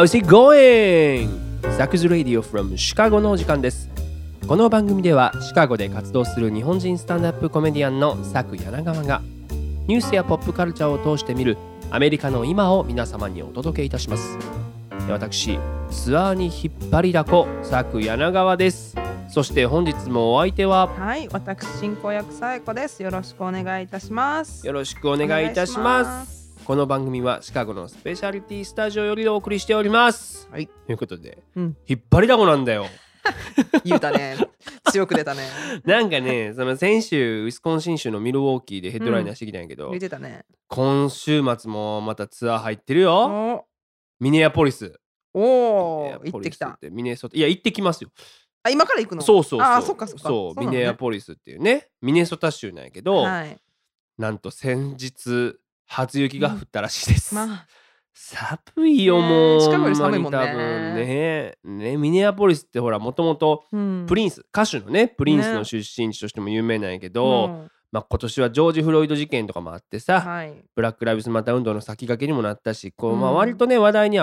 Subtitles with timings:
[0.00, 1.28] How's it going?
[1.76, 3.90] サクズラディオ from シカゴのお時間です
[4.48, 9.20] この番組ではシカゴで活動する日本人スタンダップコメディアンのサク柳川が
[9.86, 11.58] ニュースやポップカルチャーを通して見る
[11.90, 14.38] アメリカの今を皆様にお届けいたします
[15.06, 15.58] で私
[15.90, 18.96] ツアーに引っ張りだこサク柳川です
[19.28, 23.00] そして本日もお相手ははい、私進行役さえこです。
[23.00, 24.66] よろしくお願いいたします。
[24.66, 26.39] よろしくお願いいたします
[26.70, 32.86] この番組はシカゴのスペシャリティスタジオよりお送りしておりますはい、ということで、うん引っ張りだこなんだよ
[33.84, 34.36] 言うたね。
[34.92, 35.42] 強く出たね。
[35.84, 40.44] なんかねその先週ウィスコンシン州のミルウォーキーでヘッドライナーしてきたんやけど、言ってたね。
[40.68, 43.64] 今週末もまたツアー入ってるよお
[44.20, 44.96] ミネアポリス
[45.34, 46.78] おーミネアポリス行ってきた。
[46.88, 48.12] ミネソタいや行ってきますよ
[48.62, 49.22] あ、今から行くの？
[49.22, 50.28] そうそうそうあー、そっかそっか。
[50.28, 53.60] そうミネアポリスっていうねミネソタ州なんやけど、はい。
[54.18, 55.58] なんと先日
[55.90, 57.66] 初雪が降ったらしいです、まあ、
[58.14, 60.38] 寒いよねもうシカゴより寒いもんね。
[60.38, 61.58] 多分ね。
[61.64, 64.06] ねミネアポリスってほらもともとうん。
[64.06, 65.64] プリンス歌手のねプリンスのね。
[65.64, 70.52] 出身地としても有名なんやけど、うんまあ、今年はジョージ・フロイド事件とかもあってさ、はい。
[70.76, 74.18] ブラック・ライブズ・マター運動の先駆けにもなったしこう、まあ、うん割とね話題に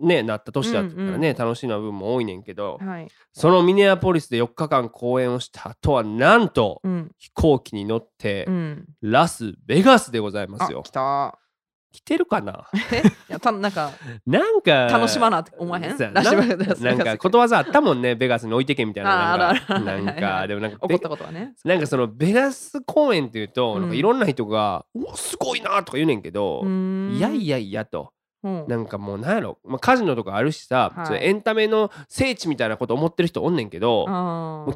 [0.00, 3.08] ね、なった年だったからね、うんうん楽しいな部分も多いねんけど、はい。
[3.32, 7.10] そのミネアポリスで4日間公演をした後はなんとうん。
[7.18, 8.84] 飛行機に乗ってうん。
[9.00, 10.82] ラスベガスでございますあ、よ。
[10.82, 11.38] 来た。
[11.94, 12.66] 来てるかな？
[13.30, 13.92] いや、たなんか、
[14.26, 15.96] なんか楽しまなって思わへん？
[16.12, 16.92] な。
[16.92, 20.46] んかことわざあったもんねベガスに置いてけみたいなあなんか。
[20.48, 21.54] でもなんか怒ったことはね。
[21.64, 23.90] なんかそのベガス公演っていうと、うんなん。
[23.90, 27.54] かいろんな人が「うわすごいな」とか言うねんけど、いやいや。
[27.54, 28.10] やいやと
[28.44, 28.64] うん。
[28.68, 31.26] なんかもうなんやろ、まあ、カジノとかあるしさ、はい。
[31.26, 34.04] エンタメの聖地みたいなこと思ってる人おんねんけど、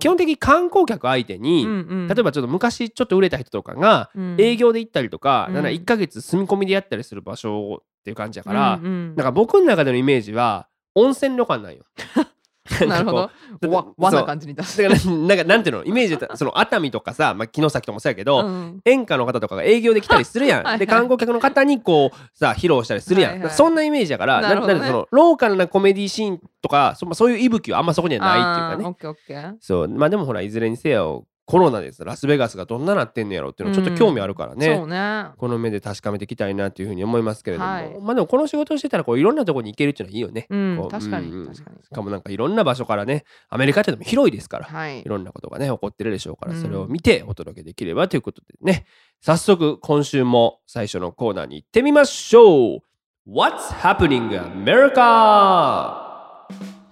[0.01, 2.09] 基本的に観光客相手に、うんうん。
[2.09, 4.37] 例えばちょっと昔ちょっと売れた人とかがうん。
[4.41, 5.55] 営業で行ったりとか、うん。
[5.55, 9.15] なんか1ヶ月住み込みでやったりする場所っていう感じやから、うんうん。
[9.17, 11.85] なんか僕の中でのイメージは温泉旅館なんよ。
[12.87, 13.31] なるほど。
[13.61, 14.83] どわ和な感じに出す。
[14.83, 15.85] だからなんかなんていうの？
[15.85, 20.59] イメージでその熱海とかさ、まあ、城崎とかもそうやけど、うん演歌の方とかが営業で来たりするやん。
[20.59, 23.31] はいはいで観光客の方にこうさ披露したりするやん。
[23.33, 28.85] はいはいそんなイメージやからなるほどねそのローカルなコメディシーンとかそ,、まあ、そういう息吹はあんまそこにはないっていうかね。
[28.87, 29.55] オッケーオッケー。
[29.61, 34.77] そうまあでもほらいずれにせよコロナですラスベガスがどんななってんのやろうっていうのちょっと興味あるからね。
[34.77, 35.29] そうね。
[35.39, 40.47] この目で確かめていきたいなというふうに思いますけれども、はいまあでもこの仕事をしてたらこういろんなところに行けるっていうのはいいよね。
[40.51, 45.05] うん確かにうん確かにしかもなんかいろんな場所からねアメリカってのも広いですから、はいい。
[45.05, 48.85] ろんなことがね起こってるでしょうから、うんそれを見てお届けできればということでね
[49.23, 52.81] 早速今週も最初のコーナーに行ってみましょう
[53.27, 56.08] What's happening America?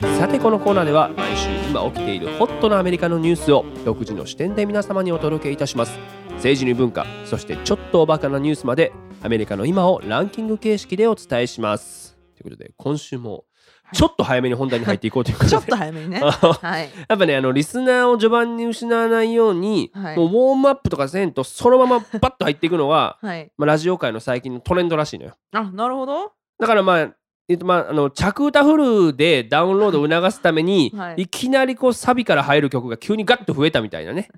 [0.01, 5.99] さてこのコーナーでは毎週今起きているホットなアメリカのニュースを独自の視点で皆様にお届けいたします
[6.35, 8.93] 政治に文化そしてちょっとおバカなニュースまで
[9.23, 13.45] アメリカの今をランキング形式でお伝えしますということで今週も
[13.93, 16.19] ちょっと早めに本題に入っていこうということでちょっと早めにね。
[16.21, 16.91] はい。
[17.09, 23.53] やっぱねあのリスナーを序盤に失わないように、はいもうウォームアップとかせんとそのままパッと入っていくのが、はい。
[23.57, 26.33] まあ、ラジオ界の最近のトレンドらしいのよあ、なるほど。
[26.59, 27.11] だからまあ
[27.49, 34.29] えっとまあ、あの着歌フルでダウンロードを促すために、はいい、きなりこうサビから入る曲が急にガッと増えたみたいなね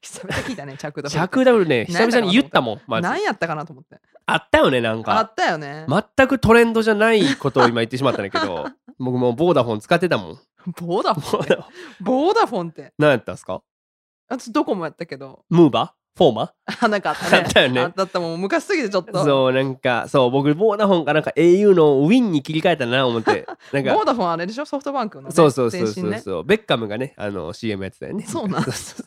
[0.00, 1.10] 久々に聞いたね、着度。
[1.10, 4.00] 着歌フルね久々に言ったもんまず何やったかなと思って。
[4.26, 5.84] あったよねなんあかったよね。
[6.16, 8.66] 全くトレンドじゃないことを今言ってしまったんだけど
[8.98, 10.38] 僕もうボーダフォン使ってたもん
[10.80, 11.42] ボーダフォン？
[11.42, 11.58] って。
[12.00, 12.94] ボーダフォンって。
[12.98, 13.60] 何やったんすか？
[14.30, 15.44] 私どこもやったけど。
[15.50, 16.03] ムーバー？
[16.16, 16.42] フォーマ？
[16.44, 17.38] ーあ、なんかあったね。
[17.44, 17.80] あったよね。
[17.80, 19.24] あったあったもう昔すぎてちょっと。
[19.24, 23.46] そうなんかそう僕ボーダフォンかなんか au のウィンに切り替えたな思って。
[23.72, 24.64] なんかボーダフォンあれでしょ？
[24.64, 25.34] ソフトバンクのね。
[25.34, 26.08] そうそうそうそう。
[26.10, 28.24] ねそう、ベッカムがねあの CM やってたよね。
[28.26, 29.06] そうなんそうそう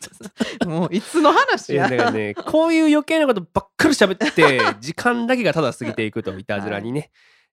[0.63, 0.69] そう。
[0.69, 1.89] もういつの話いやや。
[1.89, 7.09] だからねこういう余計なことばっかり喋って 時間だけがただ過ぎていくといたずらにね、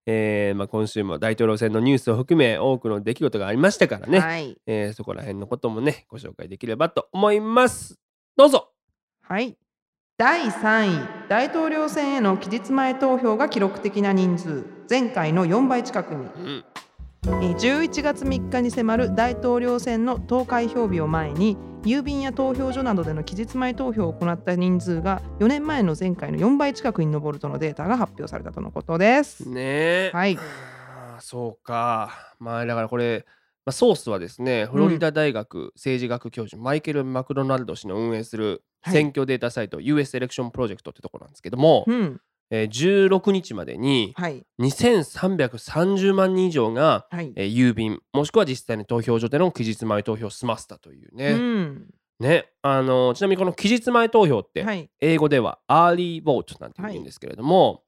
[0.06, 4.56] えーまあ、今週も大統領選のニュースを含め多くの出来事がありましたからね、はい。
[4.67, 8.00] えーそこら辺のこともねご紹介できればと思います。
[8.37, 8.70] どうぞ
[9.26, 9.56] はい。
[10.19, 16.26] 第3位、大統領選への期日前投票が記録的な人数、前回の4倍近くに。
[16.26, 16.65] うん
[17.26, 29.49] えー11月3日に迫る大統領選の投開票日を前に郵便や投票所などでの期日前投票を行った人数が4年前の前回の4倍近くに上るとのデータが発表されたとのことです。
[29.49, 30.38] ねえはい、
[31.21, 33.25] そうかまあだからこれ、
[33.65, 42.20] まあ、ソースはですねフロリダ大学政治学教授、マイケル・マクドナルド氏の運営するはい選挙データサイト、US エレクションプロジェクトってところなんですけども、うん、
[42.50, 57.84] えー16日までにはい、2330万人以上が、はい、えー郵便もしくは実際に投票所での期日前投票を済ませたというね,、うん、ねあのちなみにこの期日前投票って、はい、英語ではアーリーボートなんて言うんですけれども、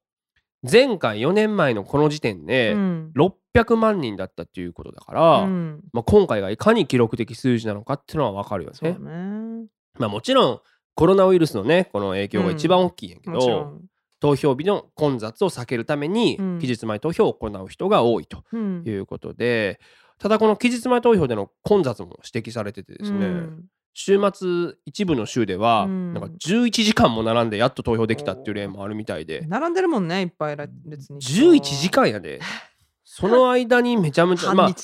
[0.69, 5.81] 前回4年前のこの時点で、うん、600万人だったっていうことだから、うん。
[5.93, 8.97] まあ、今回がいかに記録的数字なのかっていうのは分かるよそうね。
[8.99, 9.67] ね。
[9.99, 10.61] まあ、もちろん
[10.97, 13.81] コロナウイルスのねこの影響が一番大きいんやけど、ん。
[14.19, 16.59] 投票日の混雑を避けるためにうん。
[16.59, 18.83] 期日前投票を行う人が多いとうん。
[18.83, 19.79] いうことで、
[20.17, 23.65] ただこの期日前投票での混雑も指摘されててですね、うん。
[23.93, 26.13] 週末一部の州ではうん。
[26.15, 32.39] なんか11時間も並んでやっと投票できたっていう例もあるみたいで並んでるもんねいっぱい列に11時間やで。
[33.05, 34.75] その間にめちゃめちゃまあ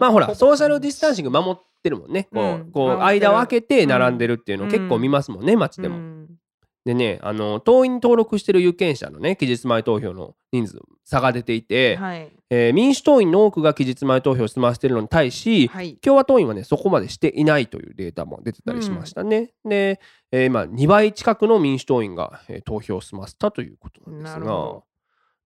[0.00, 2.28] まあほら ソーシャルディスタンシング守ってるもんね。
[2.32, 5.96] こう,、うんこう間を空けて並んでるっていうの結構見ますもんね、街でも。
[5.96, 6.28] うん。
[6.84, 12.30] でねあの党員に登録してる有権者のね期日前投票の人数差が出ていて、はい。
[12.48, 15.96] えー民主党員の多くが期日前投票を済ませてるのに対し、はい。
[15.96, 19.52] 共和党員はねそこまでしていないというデータも出てたりしましたね。
[19.66, 20.00] で、
[20.32, 24.80] えー今2倍近くの民主党員が、えー投票を済ませたということなんですが。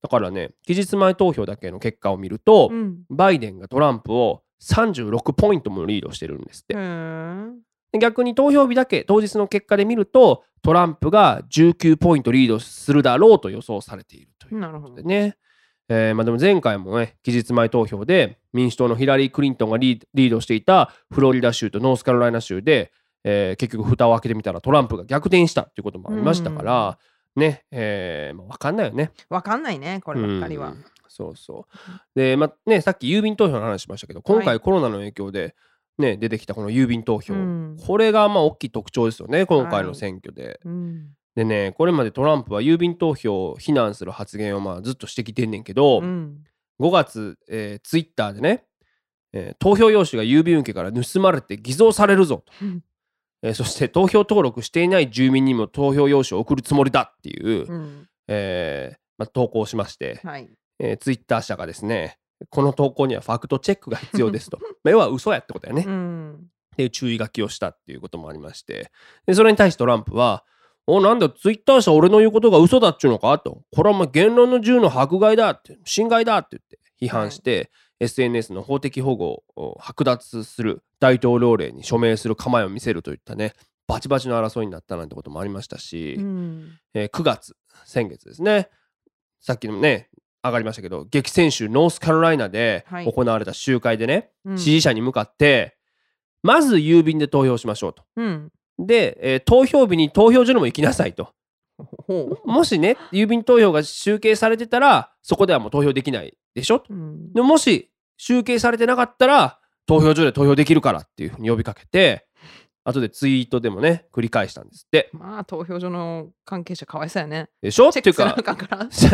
[0.02, 2.98] だからね期日前投票だけの結果を見ると、うん。
[3.10, 6.76] バイデンがトランプを36ポイントもリードしてるんですって。
[7.98, 15.36] 逆に投票日だけ当日の結果で見るとトランプが19ポイントリードするだろうと予想されているということでね。
[15.88, 22.92] えーまあ、でも前回もね期日前投票で民主党のヒラリー・クリントンがリードしていたフロリダ州とノースカロライナ州で、
[23.24, 26.98] えー結局蓋を開けてみたらトランプが逆転したっていうこともありましたから、
[27.36, 29.10] ね、えーまあ、分かんないよね。
[29.28, 30.68] わかんないねこればっかりは。
[30.68, 32.00] うんそうそう。
[32.14, 34.46] で、まあね、さっき郵便投票の話しましたけど今はい。
[34.46, 35.54] 回コロナの影響で、
[35.98, 37.76] ね、出てきたこの郵便投票、うん。
[37.86, 40.58] これがまあ大きい特徴ですよね今回の選挙で。
[40.64, 41.10] うん。
[41.34, 46.38] でねこれまでトランプは郵便投票を非難する発言をまあずっとしてきてんねんけど、うん。
[46.80, 48.64] 5月、えー、ツイッターでね、
[49.34, 52.82] えー投票用紙が郵便受けから盗まれて偽造されるぞと、うん。
[53.42, 58.08] えーそして投票登録していない住民にも投票用紙を送るつもりだっていう、うん。
[58.28, 62.18] えーまあ、投稿しまして、はいえーツイッター社がですね
[62.50, 64.58] この投稿にはファクトチェックが必要ですと。
[64.82, 66.34] まあ要は嘘やってことやね、うん。
[66.34, 68.90] っていう注意書きをしたっていうこともありまして。
[69.26, 70.44] でそれに対してトランプは
[70.86, 77.70] 「おなんだツイッター社俺の言うことが嘘だっちゅうのか?」と「これは言論の自由の迫害だ」って「侵害だ」って言って批判して、
[78.00, 83.54] SNS の法的保護を剥奪する大統領令に署名する構えを見せるといったね
[83.86, 86.78] バチバチの争いになったなんてこともありましたし、うん。
[86.94, 88.68] えー9月先月ですね。
[89.40, 90.08] さっきのね
[90.44, 95.76] 上がりましたけど激戦州ノースカロライナではい行われた集会でね、うん支持者に向かって
[96.42, 98.02] まず郵便で投票しましょうと。
[98.16, 101.28] うんで、えー投票日に投票所にも行きなさいと。
[102.44, 106.92] もしね郵便投票が集計されてたらそこではもう投票できないでしょと。
[106.92, 112.26] うんでももし集計されてなかったら投票所で投票できるからっていうふうに呼びかけて
[112.84, 115.10] 後でツイートでもね繰り返したんですって。
[115.12, 117.88] まあ投票所の関係者かわいそうやねでしょ？
[117.88, 118.36] っていうか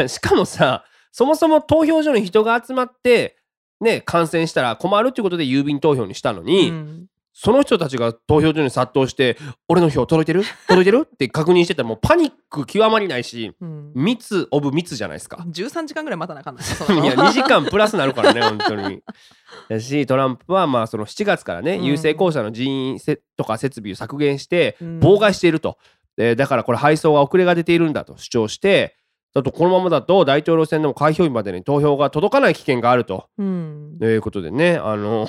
[0.09, 3.37] しかもさそもそも投票所に人が集まって
[3.81, 7.07] ね感染したら困るっていうことで郵便投票にしたのに、うん。
[7.41, 9.37] その人たちが投票所に殺到して
[9.69, 10.43] 俺の票届いてる？
[10.67, 11.07] 届いてる？
[11.07, 13.93] って確認してたらもうパニック極まりないしうん。
[13.95, 15.45] 密オブ密じゃないですか。
[15.49, 16.63] 13時間ぐらい待たなあかんな。
[16.67, 19.05] いいや2時間プラスなるからね本当に。
[19.71, 21.85] だしトランプはまあその7月からね、うん。
[21.85, 25.79] 郵政公社の人員せとか設備を削減してうん妨害していると、
[26.17, 28.97] でだからこれ配送が遅れが出ているんだと主張して
[29.35, 33.29] だとこのままだと大統領選でも開票日までに投票が届かない危険があると。
[33.39, 33.97] うん。
[34.01, 35.29] ということでねあの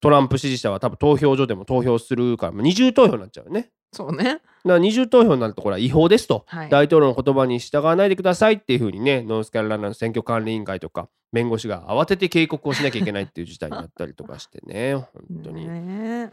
[0.00, 3.70] トランプ支持者は多分投票所でも投票するからまあ二重投票になっちゃうよね。
[3.92, 4.24] そうね。
[4.24, 6.70] だから二重投票になるとこれは違法ですと、はい。
[6.70, 15.08] 大統領の言葉に従わないでくださいっていうふうにねノースカロライナの選挙管理委員会とか弁護士が慌てて警告をしなきゃいけないっていう事態になったりとかしてね本
[15.44, 15.66] 当に。
[15.68, 16.32] ね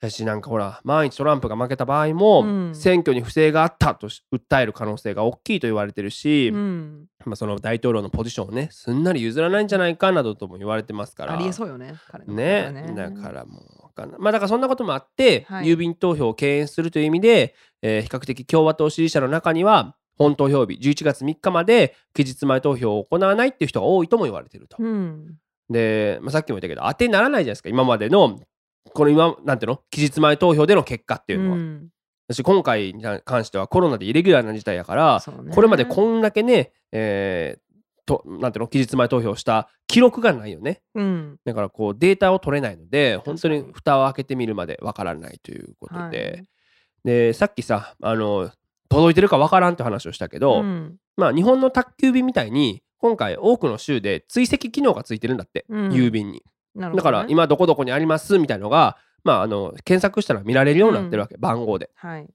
[0.00, 2.74] だしなんかほら万一トランプが負けた場合も、うん。
[2.74, 7.06] 選挙に不正があったとし訴える可能性が大きいと言われてるし、うん。
[7.24, 11.34] まあ、その大統領のポジションをねすんなり譲らないんじゃないかなどとも言われてますから。
[11.34, 14.20] ありえそうよね彼のねだからもうわかんない。
[14.20, 15.66] まあだからそんなこともあって、はい。
[15.66, 24.76] 郵便投票を敬遠するという意味で、えー比較的共和党支持者の中には本投票日11月3日まで期日前投票を行わないっていう人が多いとも言われてると。
[24.78, 25.36] うん。
[25.70, 28.40] で、まあ、さっきも言ったけど当てにならないじゃないですか今までの
[28.92, 29.80] この今なんていうの？
[29.90, 31.56] 期日前投票での結果っていうのは。
[31.56, 31.88] ん。
[32.28, 35.54] 私今回に関してはコロナでイレギュラーな事態やから、ね。
[35.54, 37.60] これまでこんだけね、えー
[38.04, 38.68] となんていうの？
[38.68, 40.82] 期日前投票した記録がないよね。
[40.94, 41.36] うん。
[41.44, 46.48] だからこうデータを取れないので本当に蓋を開けてみるまでわからないということで、はい。
[47.04, 48.50] でさっきさあの
[48.88, 50.96] 届いてるかわからんって話をしたけど、うん。
[51.16, 55.88] まあ日本の宅急便みたいに今回多くの州で追跡機能がついてるんだって、うん。
[55.90, 56.42] 郵便に
[56.78, 56.90] ね。
[56.96, 61.90] だから今どこどこにありますみたいのがまああの検索したら見られるようになってるわけ、番号で。
[61.94, 62.26] はい。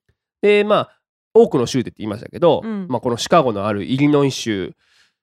[0.42, 1.00] でまあ
[1.34, 2.88] 多くの州でって言いましたけど、うん。
[2.90, 4.74] まあ、このシカゴのあるイリノイ州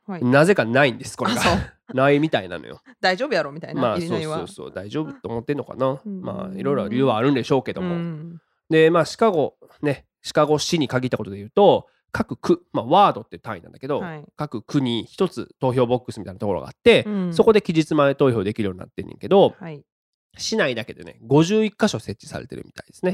[0.07, 0.25] はい。
[0.25, 1.43] なぜかないんですこれが。
[1.95, 2.81] ないみたいなのよ。
[3.01, 6.01] 大丈夫やろみたいな、まあそうそうそう大丈夫と思ってんのかな。
[6.05, 6.21] うん。
[6.21, 7.95] まあいろいろ理由はあるんでしょうけども。
[7.95, 8.41] うん。
[8.69, 14.25] でまあシカゴねシカゴ市に限ったことで言うと各区、まあ、ワードって単位なんだけど、はい。
[14.37, 17.35] 各区に一つ投票ボックスみたいなところがあって、うん。
[17.35, 19.83] そこで期日前投票できるようになってんねんけどはい。
[20.39, 23.13] 市内だけでね51箇所設置されてるみたいですね。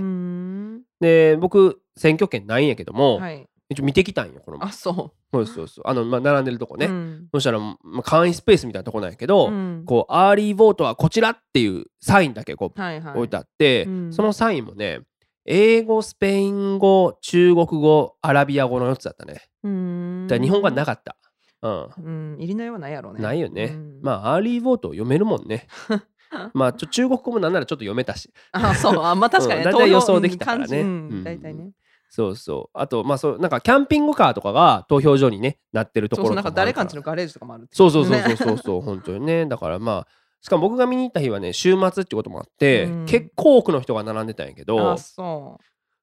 [1.01, 3.47] で僕選挙権ないんやけども、はい。
[3.69, 5.85] 一応見てきたんよこのあそそうそうそう。
[5.87, 7.29] あの、まあ、並んでるとこうね、うん。
[7.33, 9.83] そしたら、まあ、簡易スペースみたいなとこなんやけど、うん。
[9.85, 13.15] こうアーリーボートはこちらっていうサインだけこうはいはい。
[13.15, 14.13] 置いてあって、うん。
[14.13, 15.01] そのサインもね
[15.47, 19.43] 英語スペイン語中国語アラビア語の4つだったね。
[19.63, 20.27] うーん。
[20.27, 21.17] だ日本語はなかった、
[21.63, 22.35] うん。
[22.35, 23.23] うんイリノイはないやろうね。
[23.23, 24.01] ないよね、うん。
[24.03, 25.69] まあ early vote 読めるもんね。
[26.53, 28.33] まあちょ中国語もなんならちょっと読めたし。
[28.53, 29.03] あそう。
[29.03, 29.67] あまあ確かにね。
[29.71, 30.85] うん大体予想できたからね。
[31.23, 31.71] 大体ね。
[32.09, 32.79] そうそう。
[32.79, 39.47] あとまあそうなんかキャンピングカーとかが投票所にねなってるところそうそうなんか誰かんちののガレージとかもあるそうそうそうそうねそうそう本当にね。
[39.47, 40.07] だからまあ
[40.47, 43.07] しかも僕が見に行った日はね週末ってこともあって、うん。
[43.07, 44.97] 結構多くの人が並んでたんやけど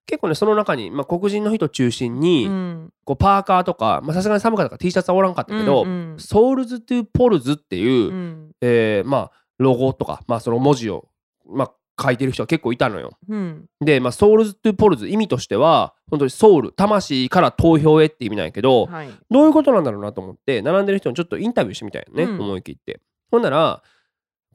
[0.06, 2.94] 結構ねその中に、まあ、黒人の人中心うに、うん。
[3.06, 6.20] こうパーカーとかまあさすがに寒かったから T シャツはおらんかったけど、うんうん。
[6.20, 8.52] Souls to the Polls っていう、うん。
[8.60, 11.08] えーまあロゴとか、まあ、その文字を、
[11.48, 13.12] まあ、書いてる人が結構いたのよ。
[13.30, 13.66] うん。
[13.80, 19.10] で、まあ、 Souls to the Polls 意味としては本当にソウル魂から投票へって意味なんやけど、はい。
[19.30, 22.42] どういうことなんだろうなと思って並んでる人にちょっとインタビューしてみたいよね、うん。
[22.42, 23.00] 思い切って。
[23.32, 23.84] ほんなら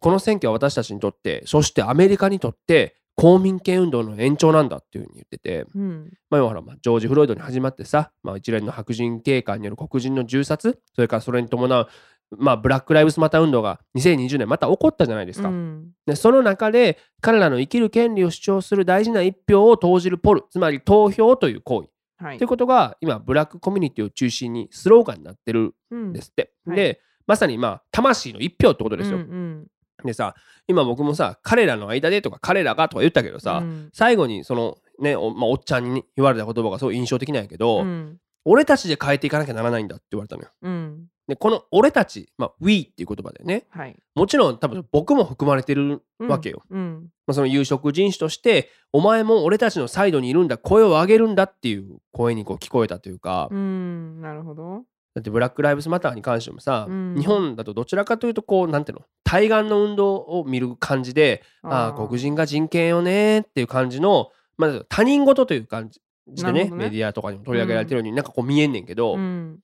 [0.01, 6.13] この選挙は私たちにとってそしてアメリカにとって公民権運動の延長なんだっていうふうに言ってて、うん。
[6.31, 11.89] まあ、要はほらまあジョージ・フロイドに始まってさ、まあ、一連の白人警官による黒人の銃殺それからそれに伴う、
[12.37, 15.49] まあ、ブラック・ライブスマター運動が2020年また起こったじゃないですか。
[15.49, 15.91] うん。
[16.07, 21.89] でその中で彼らの生きる権利を主張する大事な一票を投じるポルつまり投票という行為。
[22.25, 22.39] はい。
[22.39, 26.53] ということが今ブラックコミュニティを中心にスローガンになってるうんんですって。
[26.67, 26.77] はい。
[26.77, 29.17] でまさにまあ魂の一票ってことですよ。
[29.17, 29.67] うんうん
[30.05, 30.35] でさ
[30.67, 33.91] 今僕もさ彼らの間でとか彼らがとか言ったけどさ、うん。
[33.93, 38.19] 最後にそのねお,、まあ、おっちゃんに言われた言葉がすごい印象的なんやけど、うん。
[38.45, 40.49] 俺たちで変えていかなきゃならないんだって言われたのよ。
[40.63, 41.07] うん。
[41.27, 43.67] でこの俺たち、まあ、We っていう言葉でね。
[43.71, 43.97] はい。
[44.15, 46.63] もちろん多分僕も含まれてるわけよ。
[46.71, 47.09] うん。
[47.27, 50.57] まあ、その有色人種としてお前も俺たちのサイドにいるんだ。
[50.57, 54.21] 声を上げるんだっていう声にこう聞こえたというか、うん。
[54.23, 54.85] なるほど
[55.19, 57.17] だってブラック・ライブズ・マターに関してもさ、うん。
[57.19, 59.05] 日本だとどちらかというとこうなんていうの？
[59.25, 66.71] 対岸の運動を見る感じでああー黒人が人権よねっていう感じの、まあ、他人事という感じでねね。
[66.71, 69.59] メディアとかにも取り上げられてるように、なんかこう見えんねんけど、うん。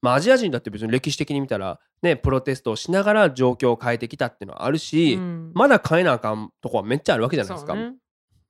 [0.00, 5.52] まあ、アジア人だって別に歴史的に見たらねプロテストをしながら状況を変えてきたっていうのはあるし、うん。
[5.54, 7.74] まだ変えなあかんとこはめっちゃあるわけじゃないですか。
[7.74, 7.94] ね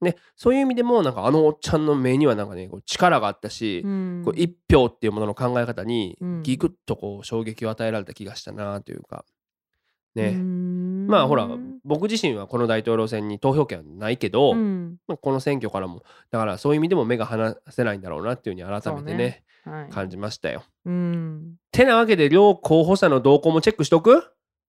[0.00, 4.22] ね、そういう意味でもなんかあのおっちゃんの目にはなんかねこう力があったし、うん。
[4.24, 6.42] こう一票っていうものの考え方にうん。
[6.44, 9.24] ギクッとこう衝撃を与えられた気がしたなというか。
[10.14, 11.06] ね、うん。
[11.08, 11.48] まあほら
[11.84, 14.98] 僕自身はこの大統領選に投票権はないけど、うん。
[15.08, 19.44] まあこの選挙からもだからそういう意味でも目が離せないんだろうなっていうふうに改めてねね。
[19.64, 19.88] はい。
[19.90, 20.62] 感じましたよ。
[20.86, 21.56] うん。
[21.72, 24.10] てなわけで両候補者の動向もチェックしとく？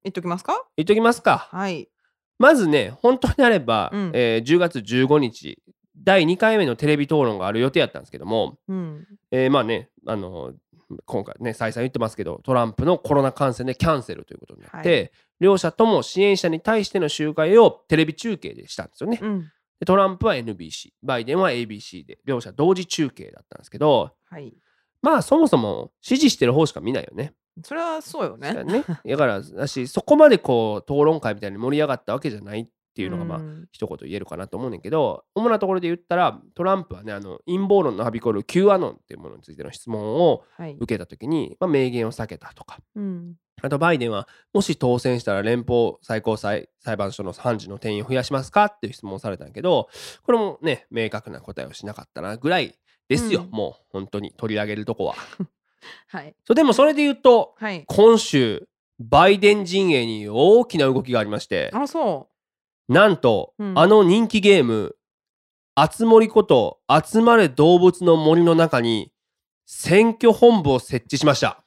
[0.03, 0.65] 言っときますか？
[0.75, 1.50] 言っときますか。
[1.51, 1.88] はい
[2.39, 4.12] まずね本当にあれば、うん。
[4.13, 5.62] えー10月15日
[6.01, 9.05] 第2回目のテレビ討論がある予定やったんですけども、うん。
[9.31, 10.53] えーまあねあの
[11.05, 19.19] 今回ね再三言ってますけどトランプのコロナ感染でキャンセルということになって、は両者とも支援者に対しての集会をテレビ中継でしたんですよね。
[19.22, 19.51] うん。
[19.79, 24.53] でトランプは NBC バイデンは ABC で両者同時中継だったんですけどはい。
[25.01, 27.34] まあそもそも支持してる方しか見ないよね。
[27.63, 28.53] それはそうよね。
[28.53, 28.83] だね。
[29.05, 33.67] だからだしそこまでこう討論会みたいに盛り上がったわけじゃないっていうのがまあん。
[33.71, 40.75] 一言言えるかなと思うねんけど主なところで言ったらトランプはねあの陰謀論のはびこる Q アノンっていうものについての質問をはい。
[40.79, 42.79] 受けた時に、まあ、明言を避けたとか。
[42.95, 43.35] うん。
[43.61, 49.89] あとバイデンはもし当選したら連邦最高裁裁判所の判事の定員を増やしますかっていう質問をされたんやけど
[50.23, 52.75] これもね明確な答えをしなかったなぐらい
[53.09, 53.49] ですよ、うん。
[53.51, 55.15] もう本当に取り上げるとこは。
[56.07, 56.36] はい。
[56.45, 57.83] そうでもそれで言うとはい。
[57.88, 58.67] 今週
[59.00, 62.27] バイデン陣営に大きな動きがありましてあそ
[62.88, 63.79] なんと、うん。
[63.79, 64.95] あの人気ゲーム
[65.75, 69.12] 「あつ森」こと「集まれ動物の森」の中に
[69.65, 71.63] 選挙本部を設置しました。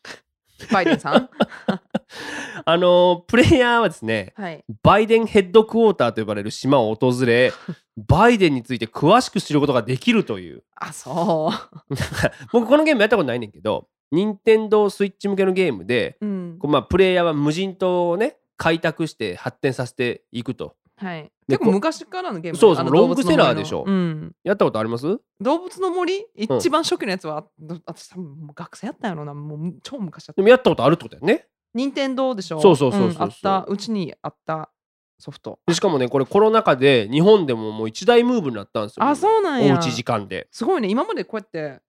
[0.69, 1.31] うバイデンさん？
[2.65, 4.65] あのプレイヤーはですねはい。
[4.83, 7.53] バイデンヘッドクォーターと呼ばれる島を訪れ
[7.97, 10.63] バイデンについて詳しく知ることができるという。
[10.77, 11.51] あそ
[11.89, 11.97] う。
[12.53, 16.57] 僕このゲームやったことないねんけど任天堂スイッチ向けのゲームでうん。
[16.61, 20.77] こうまあプレイヤーは無人島をね開拓して発展させていくと。
[20.97, 21.33] はい。
[21.49, 23.83] で結構昔からのゲームそうそうロングセラーでしょ。
[23.85, 24.37] うん。
[24.45, 25.19] やったことあります？
[25.41, 26.25] 動物の森？
[26.37, 29.35] 一番初期のやつは、ど私多分学生やったんやろな。
[29.35, 30.41] もう超昔やった。
[30.41, 31.49] でもやったことあるってことだよね。
[31.75, 32.61] 任天堂でしょ。
[32.61, 33.65] そうそうそうそうそうんあった。
[33.67, 34.71] うちにあった
[35.19, 35.59] ソフト。
[35.67, 39.05] でしかもねこれコロナ禍で日本でももう一大ムーブになったんですよ。
[39.05, 39.75] あそうなんや。
[39.75, 40.47] おうち時間で。
[40.53, 40.89] すごいね。
[40.89, 41.81] 今までこうやって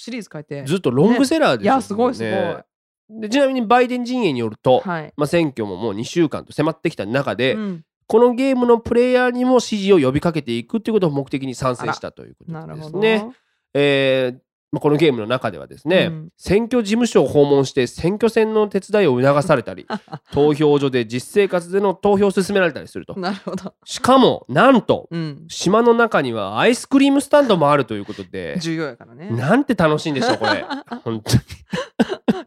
[0.00, 0.64] シリーズ書いて。
[0.64, 2.64] ずっとロングセラーですよ、いやすごいすごい、ね。
[3.10, 13.00] でちなみにバイデン陣営によると、はい、まあ、選挙ももう2週間と迫ってきた中で、うん、このゲームのプレイヤーにも支持を呼びかけていくということを目的に賛成したということなるほど。
[13.00, 13.32] ですね。
[13.74, 16.28] えーまあ、このゲームの中ではですね、うん。
[16.36, 19.86] 選挙事務所を訪問して選挙戦の手伝いを促されたり
[20.32, 23.14] 投票所で実生活での投票を進められたりすると。
[23.18, 29.30] なるほど、しかもなんとうん、島の中にはアイスクリームスタンドもあるということで重要やからね。
[29.30, 30.64] なんて楽しいんでしょうこれ。
[31.04, 31.42] 本当に。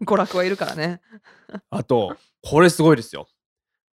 [0.05, 1.01] 娯楽はいるからね。
[1.69, 3.27] あとこれすごいですよ。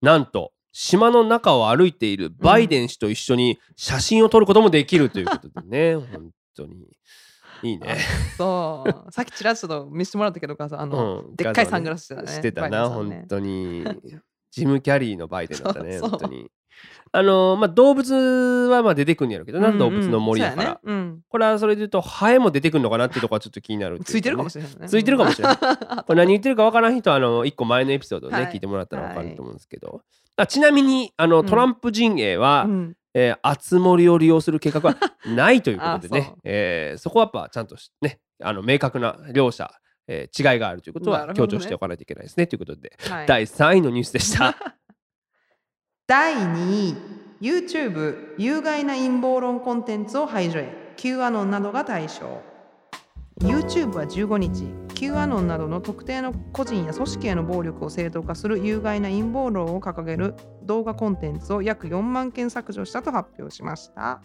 [0.01, 6.87] なんと島の中を歩いているバイデン氏と一緒に写真を撮ることもできるということでね、 本当に
[7.63, 7.97] いいね。
[8.37, 9.11] そう。
[9.11, 11.35] さっきちらっと見せてもらったけどさあの、うん。
[11.35, 12.27] でっかいサングラスしてたね。
[12.27, 12.95] してたな、ね。
[12.95, 13.85] 本当に。
[14.51, 16.51] ジム・キャリーのバイデンだったね、 本当に。
[17.13, 19.79] あのまあ動物はまあ出てくるんやろうけどな、うんうん。
[19.79, 20.71] 動物の森だから。
[20.71, 20.79] ね。
[20.83, 24.89] うん、これはそれで言うとハエも出てくるのかなっていうところはちょっと気になるってうついてるかもねしれないね。
[24.89, 28.53] ついてるかもしれないこれ何言ってるかわからん人はあの一個前のエピソードをね、はい。
[28.53, 30.01] 聞いてもらったらわかると思うんですけど、
[30.37, 39.71] あちなみにあのうんトランプ陣営は、うんえー、あつ森を利用する計画はないということで あそえーそこはやっぱちゃんとしねあの明確な両者、
[40.07, 43.27] えー違いがあるということは強調しておかないといけないですねということで、はい。
[43.27, 44.55] 第3位のニュースでした。
[46.07, 46.95] 第2位
[47.41, 50.93] YouTube 有害な陰謀論コンテンツを排除へ。
[50.97, 52.41] Q アノンなどが対象。
[53.39, 54.65] YouTube は15日
[55.01, 64.21] Q アノンなどの特定の個人や組織への暴力を正当化する有害な陰謀論を掲げる動画コンテンツを約4万件削除したと発表しました。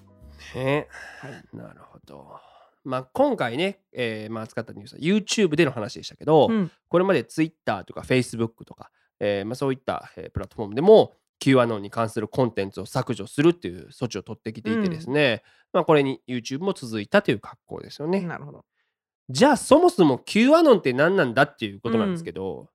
[0.54, 0.86] ね
[1.22, 2.38] はいなるほど。
[2.84, 18.20] まあ、今回ね、えーまあ、扱ったニュースは YouTube での話でしたけど、うんこれまで Twitter とか Facebook とか、えーまあ、そういった、えープラットフォームでも QAnon に関するコンテンツを削除するっていう措置を取ってきていてですね、まあ、これに YouTube も続いたという格好ですよね。
[18.20, 18.66] なるほど。
[19.28, 22.68] じゃあそもそも QAnon って何なんだっていうことなんですけど、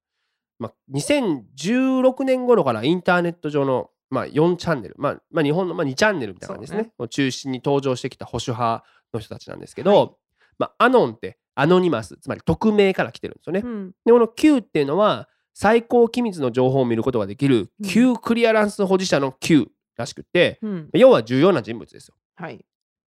[0.59, 6.91] まあ、2016年頃からインターネット上の、まあ、4チャンネル、まあまあ、日本の、まあ、2チャンネルみたいな感じですね。
[6.99, 8.83] を中心に登場してきた保守派
[9.13, 10.11] の人たちなんですけど、はい。
[10.59, 13.61] まあ、アノンってアノニマスつまり匿名から来てるんですよね。
[13.63, 13.91] うん。
[14.05, 17.87] でこの Q っていうのは最高機密の情報を見ることができるうん。
[17.87, 20.89] Q クリアランス保持者の Q らしくって、うん。
[20.93, 22.15] 要は重要な人物ですよ。
[22.35, 22.63] はい。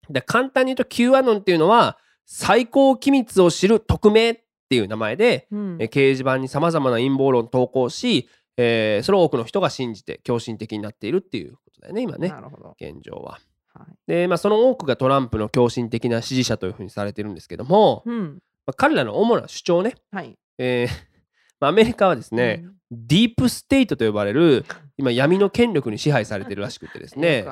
[0.09, 12.33] で簡単に言うと Q アノンっていうのは最高機密を知る匿名っていう名前で、うんえ掲示板にさまざまな陰謀論を投稿し、えーそれを多くの人が信じて狂信的になっているっていうことだよね今ね。
[12.79, 13.31] 現状は。
[13.31, 18.39] はいで、まあ、その多くがトランプの狂信的な支持者というふうにされてるんですけども、うん。
[18.65, 20.37] まあ、彼らの主な主張ね、はい。
[20.57, 20.93] えー
[21.59, 24.65] まあアメリカはですね、ディープステイトと呼ばれる
[24.97, 27.21] 今闇の権力に支配されてるらしくてですうん。
[27.23, 27.43] ね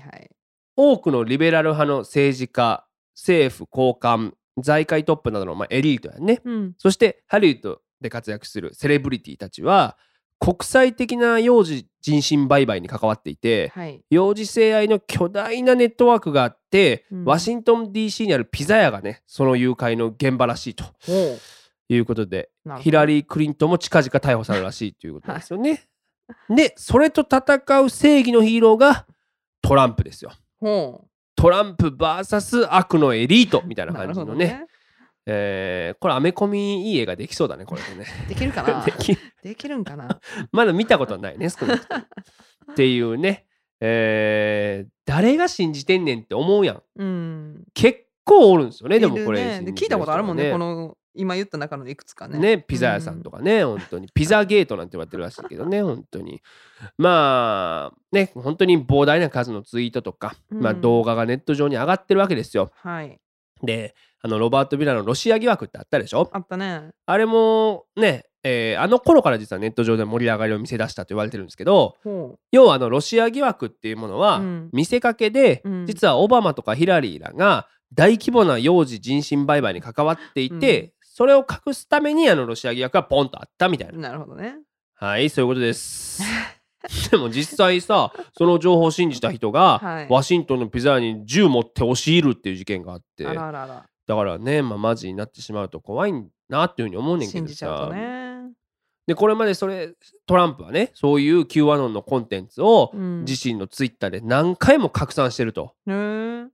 [0.00, 0.30] はい。
[0.76, 2.84] 多くのリベラル派の政治家
[3.18, 6.74] 政府高官財界トップなどのまあエリートやねうん。
[6.78, 9.96] そしてハリウッドで活躍するセレブリティたちは
[10.38, 14.02] 国際的な幼児人身売買に関わっていてはい。
[14.08, 20.84] 幼児性愛の巨大なネットワークがあって、うんワシントン DC にあるピザ屋がねその誘拐の現場らしいと
[21.88, 22.50] いうことで
[22.80, 25.82] ヒラリー・クリントンも近々逮捕されるらしいということですよね。
[26.54, 29.06] でそれと戦う正義のヒーローが
[29.62, 30.32] トランプですよ。
[31.38, 34.66] トランプ VS 悪のエリートみたいなな感じのね。
[35.24, 38.06] えーこれアメコミいい映画できそうだねこれでね。
[38.28, 38.82] できるかな？
[39.44, 40.20] できるんかな？
[40.50, 42.02] まだ見たことはないね少なくとも。
[42.72, 43.46] っていうね、
[43.80, 46.82] えー誰が信じてんねんって思うやん。
[46.96, 47.64] うん。
[47.72, 49.62] 結構おるんですよねでもこれ、ね。
[49.64, 52.38] で聞いたことあるもんね、このの今言った中のいくつかね。
[52.38, 54.08] ねピザ屋さんとかね、本当に。
[54.14, 56.40] ピザゲートなんて言われてるらしいけどね 本当に。
[56.96, 62.70] まあね本当に膨大な数のツイートとか、まあ、うん動画がネット上に上がってるわけですよ。
[62.82, 63.18] はい。
[63.62, 66.28] であのロバート・ビラのロシア疑惑ってあったでしょ？
[66.32, 66.90] あったね。
[67.06, 74.70] あれもね、えーあの頃から実はネット上で盛り上がりを見せ出したと言われてるんですけどほ要はあのロシア疑惑っていうものはうん。
[74.72, 75.86] 見せかけで、うん。
[75.86, 84.00] 実はオバマとかヒラリーらが大規模な幼児人身売買に関わっていて、うんそれを隠すためにあのロシア疑惑がポンとあったみたいなう。
[84.00, 84.54] なるほどね。
[84.94, 86.22] はいそういうことです。
[87.10, 93.86] でも実際さ その情報を信じた人が、はいワシントンのピザ屋に銃持って押し入るっていう事件があってあらあらあら。
[94.06, 96.12] だからね、まあ、マジになってしまうと怖い
[96.48, 98.52] なっていうふうに思うねんけどさとね。
[99.08, 105.74] でこれまでそれトランプはねそういう Q アノンのコンテンツをうん自身のツイッターで何回も拡散してると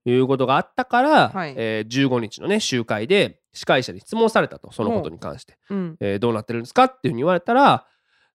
[0.06, 5.96] いうことがあったから、はいえー15日のね集会で司会者に質問されたとそのことに関して、うん。
[6.00, 7.86] えーどうなってるんですかっていうふうに言われたら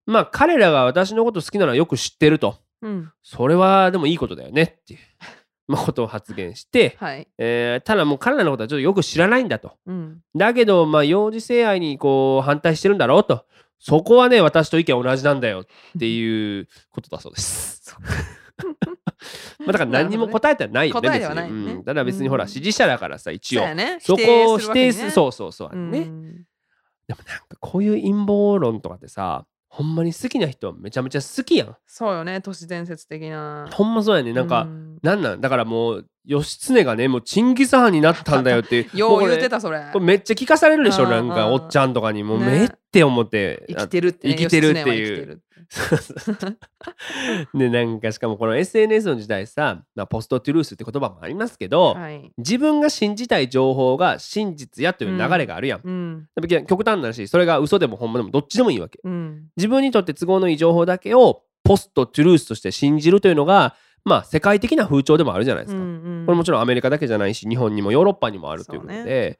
[0.05, 2.57] まあ彼らが私のこと好きなのはよく知ってると。
[2.81, 3.11] うん。
[3.21, 4.99] それはでもいいことだよねっていう、
[5.67, 7.27] まあ、ことを発言して、はい。
[7.37, 9.73] えーただもう彼らのことはちょっとよく知らないんだと。
[9.85, 10.21] うん。
[10.35, 13.45] だけどまあ幼児性愛にこう反対してるんだろうと。
[13.81, 15.65] そこはね私と意見同じなんだよっ
[15.97, 17.95] ていうことだそうです。
[19.59, 21.19] まあだから何にも答えてはないよねね。
[21.19, 21.73] 別に。
[21.73, 21.83] うん。
[21.83, 22.49] ただ別にほらうん。
[22.49, 23.63] 支持者だからさ一応。
[23.99, 25.51] そこを否定するうそうそう。
[25.51, 25.91] そう、ん。
[25.91, 25.99] ね
[27.07, 31.75] でもなんかこういう陰謀論とかってさほんまに好きな人はめちゃめちゃ好きやん。
[31.85, 33.67] そうよね都市伝説的な。
[33.71, 34.33] ほんまそうやね。
[34.33, 34.67] なんか、う
[35.03, 35.41] なんなん？
[35.41, 38.97] だからもう義経がねもうチンギス・ハンになったんだよっていう。
[38.97, 39.79] よう言うてたそれ。
[39.93, 41.53] これめっちゃ聞かされるでしょうんなんかうん。
[41.53, 42.23] おっちゃんとかに。
[42.23, 43.63] もうねめって思って。
[43.69, 45.41] 生きてるってね生きてるっていう
[47.53, 52.31] でなんかしかもこの SNS の時代さ、まあ、ポストトゥルースって言葉もありますけど、はい。
[52.37, 56.27] 自分が信じたい情報が真実やという流れがあるやん、うん。
[56.65, 58.99] 極端な話それが嘘でも本物でもどっちでもいいわけ。
[59.03, 59.45] うん。
[59.57, 69.39] 自分にとって都合のいい情報だけをポストトゥルースとして信じるというのがまあ世界的な風潮でもあるじゃないですか、うんこれもちろんアメリカだけじゃないし日本にもヨーロッパにもあるということで、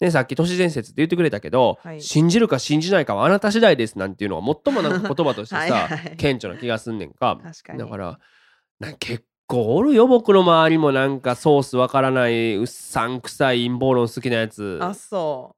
[0.00, 2.00] ねさっき都市伝説って言ってくれたけど、はい。
[2.00, 6.16] 信じるか信じないかはあなた次第ですなんていうのが最もなんか言葉としてさはいはい。
[6.16, 7.38] 顕著な気がすんねんか。
[7.42, 7.78] 確かに。
[7.78, 8.18] だから
[8.78, 14.78] な結構おるよ僕の周りもなんかソースわからないうっさんくさい陰謀論好きなやつ。
[14.80, 15.54] あそ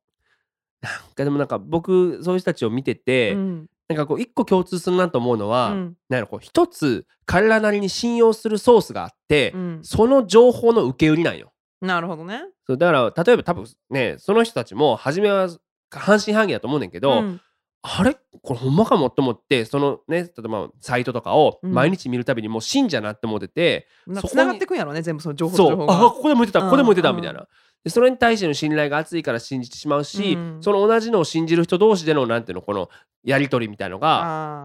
[0.81, 3.67] なんかでもなんか僕そういう人たちを見てうて、うん。
[3.89, 5.97] なんかこう一個共通するなと思うのは、うん。
[6.09, 9.81] なんやろこう一つ彼らなりに信用するソースがあって、うん。
[9.83, 11.52] その情報の受け売りなんよ。
[11.83, 12.43] なるほどね。
[12.67, 15.51] そうだから例えば多分ねその人たちも初めは
[15.91, 17.41] 半信半疑だと思うねんけど、うん。
[17.83, 18.17] あれ？
[18.43, 21.73] これほんまかもと思ってそのね例えばサイトとかをうん。
[21.75, 26.07] 毎日見るたびにもう信者なって思ってて、そこになつながってくんやろね全部その情報情報が。
[26.07, 27.47] あここでも言ってたここでも言ってたうんみたいな。
[27.85, 30.59] でそれに対しての信頼が厚いから信じてしまうし、うん。
[30.61, 32.89] その同じのを信じる人同士でのなんていうのこの
[33.25, 34.09] やり取りみたいのが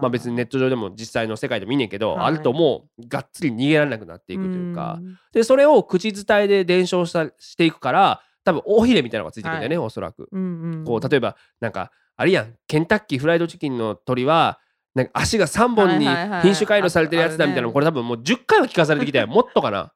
[0.04, 2.26] あ別にネット上でも実際の世界でもいいねんけど、はい。
[2.26, 5.18] あるともうがっつり逃げられなくなっていくというか、ん。
[5.32, 10.28] でそれを口伝えで伝承したしていくから多分尾ひれみたいなのがついてくるんだよね、おそらく。
[10.30, 14.60] うんうんこう例えばなんかあれやんケンタッキーフライドチキンの鳥は
[14.94, 19.26] なんか足が3本にはいはいはい品種改良されてるやつだみたいなこれ多分もう10回は聞かされてきたよ。
[19.26, 19.92] もっとかな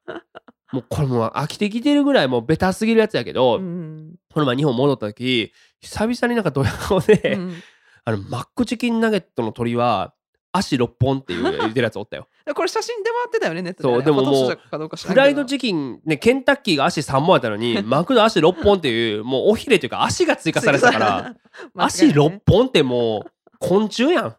[0.73, 7.53] もうこれもう飽きてきてるぐらいもうベタすぎるやつやけど、うんこの前日本戻った時久々になんかドヤ顔で、うん。
[8.05, 10.13] あのマックチキンナゲットの鳥は
[10.51, 12.27] 足6本っていう言ってるやつおったよ。
[12.55, 14.57] これ写真出回ってたよねネットそうでももう
[14.97, 20.71] フライドチキンねケンタッキーが足3本やったのにマクド足6本っていうもう尾ひれというか足が追加さ。
[20.71, 21.35] れてたから
[21.77, 24.35] 足6本ってもう昆虫やん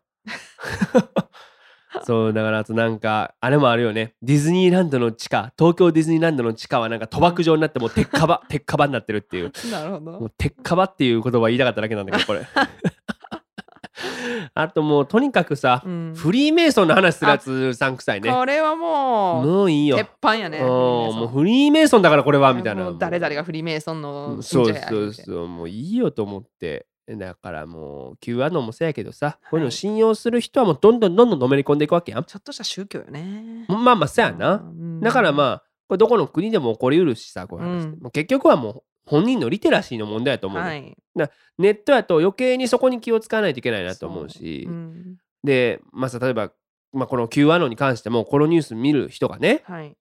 [2.05, 4.15] そうだからあとなんかあれもあるよね。
[4.23, 9.53] ディズニーランドの地下東京ディズニーランドの地下はなんか賭博場になってもう鉄火場 鉄火場になってるっていう。
[9.71, 10.13] なるほど。
[10.13, 12.47] もう鉄火場っていう言葉言いたかっただけなんだけどこれ。
[14.55, 16.13] あともうとにかくさ、うん。
[16.17, 18.33] フリーメイソンの話するやつうさんくさいね。
[18.33, 19.97] これはもうもういいよ。
[19.97, 22.93] 鉄板やねもうフリーメイソンだからこれはみたいな。
[22.99, 32.25] 誰々がフリーメイソンのそうそうそうもういいよと思ってだからもう Q アノンもそうやけどさ、こういうの信用する人はもうどんどんどんどんのめり込んでいくわけやん。
[32.25, 33.67] ちょっとした宗教よね。
[33.69, 34.65] まあまあそうやな、
[35.03, 37.99] だからまあこれどこの国でも起こりうるしさこういうん。
[38.01, 40.97] もう結局はもう本人のリテラシーの問題だと思うね、はい。
[41.59, 44.63] ネットやと余計にそこに気を使わないといけないなと思うし。
[44.65, 44.75] そう。
[44.75, 45.17] うん。
[45.45, 46.53] でまあさ例えば、
[46.93, 49.95] まあ、この Q アノンに関してもこのニュース見る人がねはい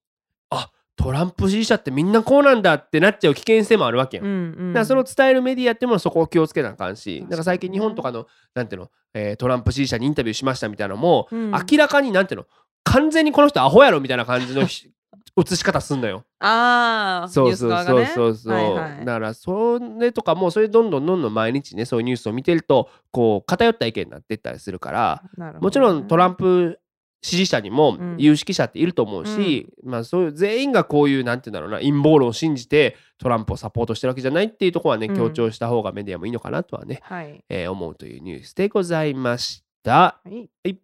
[0.96, 4.26] トランプ支持者ってみんなこうなんだってなっちゃう危険性もあるわけやん。
[4.26, 4.36] うんう
[4.70, 4.72] ん。
[4.72, 7.20] だからそれを伝えるメディアってものはそこを気をつけなあかんし、ね。
[7.22, 11.50] だから最近日本とかのなんていうの、えートランプ支持者にインタビューしましたみたいなのも、うん。
[11.50, 12.46] 明らかになんていうの
[12.84, 14.88] 完全にこの人アホやろみたいな感じのひ
[15.36, 16.24] 映し方すんのよ。
[16.38, 18.34] ああそうそうそうそう。
[18.36, 19.04] そう、はいはい。
[19.04, 25.54] だからそれとかもそれどんどんどんどん毎日ねそういうニュースを見てるとこう偏った意見になっていったりするからね。
[25.60, 26.78] もちろんトランプ
[27.24, 28.16] 支持者にもうん。
[28.18, 35.16] 有識者っていると思うし、まあそういう全員がこういうなんて言うんだろうな陰謀論を信じてトランプをサポートしてるわけじゃないっていうところはね、うん。
[35.16, 37.42] 強調した方がメディアもいいのかなとはね、はい。
[37.48, 39.92] えー思うというニュースでございました。
[39.92, 40.50] はい。
[40.62, 40.78] はい。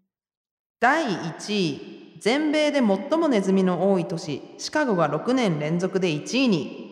[0.80, 6.89] 第1位全米で最もネズミの多い都市シカゴが6年連続で1位に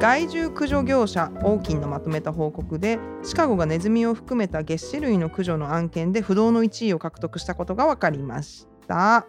[0.00, 9.26] 害獣駆除業者オーキンのまとめた報告でシカゴがネズミを含めた月種類の駆除の案件で不動の1位を獲得したことが分かりました。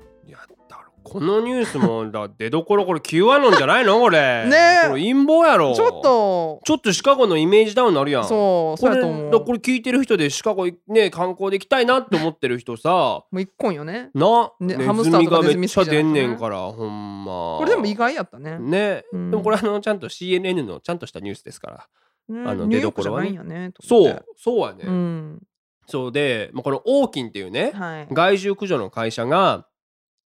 [1.10, 4.00] このニュースもだ 出どころこれ Q アノンじゃないの？
[4.00, 4.45] これ。
[4.48, 5.74] ねえこれ陰謀やろ。
[5.74, 8.24] ちょっとちょっとシカゴのイメージダウンなるやん。
[8.26, 9.32] そうそうやと思う。
[9.32, 12.89] だこれ聞いてる人でシカゴね観光で行きたいなって思ってる人さ
[13.32, 14.10] もう一個んよね。
[14.13, 18.58] な、ねネハムスターがめっちゃ出んねんからほんまこれでも意外やったね。
[18.60, 21.88] ね、うんでもこれあのちゃんと CNN のちゃんとしたニュースですから
[22.36, 25.41] ねあのニューヨークじゃ出所はねそうそうやね、うん。
[25.88, 28.08] そうで、まあ、このオーキンっていうねはい。
[28.12, 29.65] 害獣駆除の会社が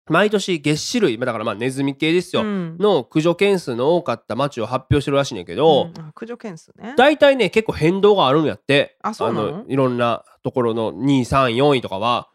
[0.09, 2.77] 毎年月種類まあだからまあネズミ系ですよ、うん。
[2.79, 6.01] の駆除件数の多かった町を発表してるらしいねんけど、うん。
[6.01, 6.95] あ駆除件数ね。
[6.97, 8.97] 大体ね結構変動があるんやって。
[9.03, 9.53] あそうなの？
[9.59, 12.29] のいろんなところの234位とかは、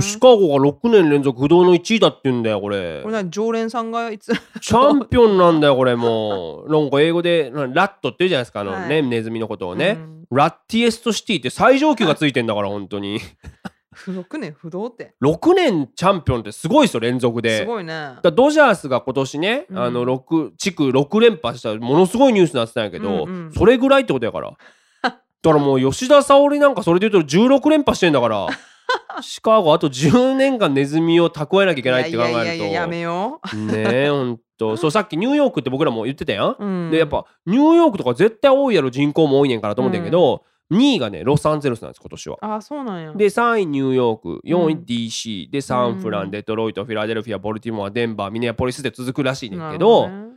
[0.00, 3.00] シカゴが6年連続不動の1位だって言うんだよこれ。
[3.02, 4.30] これ何常連さんがいつ？
[4.60, 6.68] チャンピオンなんだよこれもう。
[6.72, 8.88] なんか英語でなラットって言うじゃないですかあの、はい。
[8.88, 10.26] ねネズミのことをね、うん。
[10.30, 13.18] ラッティエストシティって最上級がついてんだから本当に
[13.94, 15.14] 不動ね不動って。
[15.22, 17.60] 6年チャンピオンってすごいですよ連続で。
[17.60, 18.16] すごいね。
[18.22, 19.78] だドジャースが今年ね、うん。
[19.78, 23.52] あの6地区6連覇したものすごいニュースになってたんやけど、うんうん。
[23.52, 24.52] それぐらいってことやから。
[25.02, 28.48] だからもう吉田沙保里なんかそれで言うと16連覇してんだから
[29.20, 34.76] シカゴあと10年間ネズミを蓄えなきゃいけないって考えるといやいやいややめよねえほんと。
[34.76, 42.38] そうさっきニューヨークって僕らも言ってたやん、う、うん、でやっぱニューヨークとか絶対多いやろ人口も多いねんからと思ってんけど、2位がねロサンゼルスなんです今年は。
[42.56, 43.12] あそうなんや。
[43.12, 44.84] で3位ニューヨーク4位うん。
[44.84, 46.30] DC、でサンフラン、うん。
[46.30, 50.34] デトロイトフィラデルフィアボルティモアデンバーミネアポリスで続くらしいねんけなどね。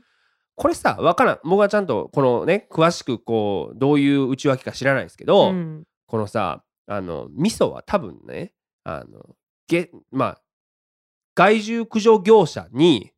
[0.55, 1.39] これさわからん。
[1.43, 5.83] 僕はちゃんとこのね詳しくこうどういう内訳か知らないですけど、うん。
[6.07, 9.35] このさあの味噌は多分ねあの
[9.67, 10.41] げまあ
[11.35, 13.11] 害獣駆除業者に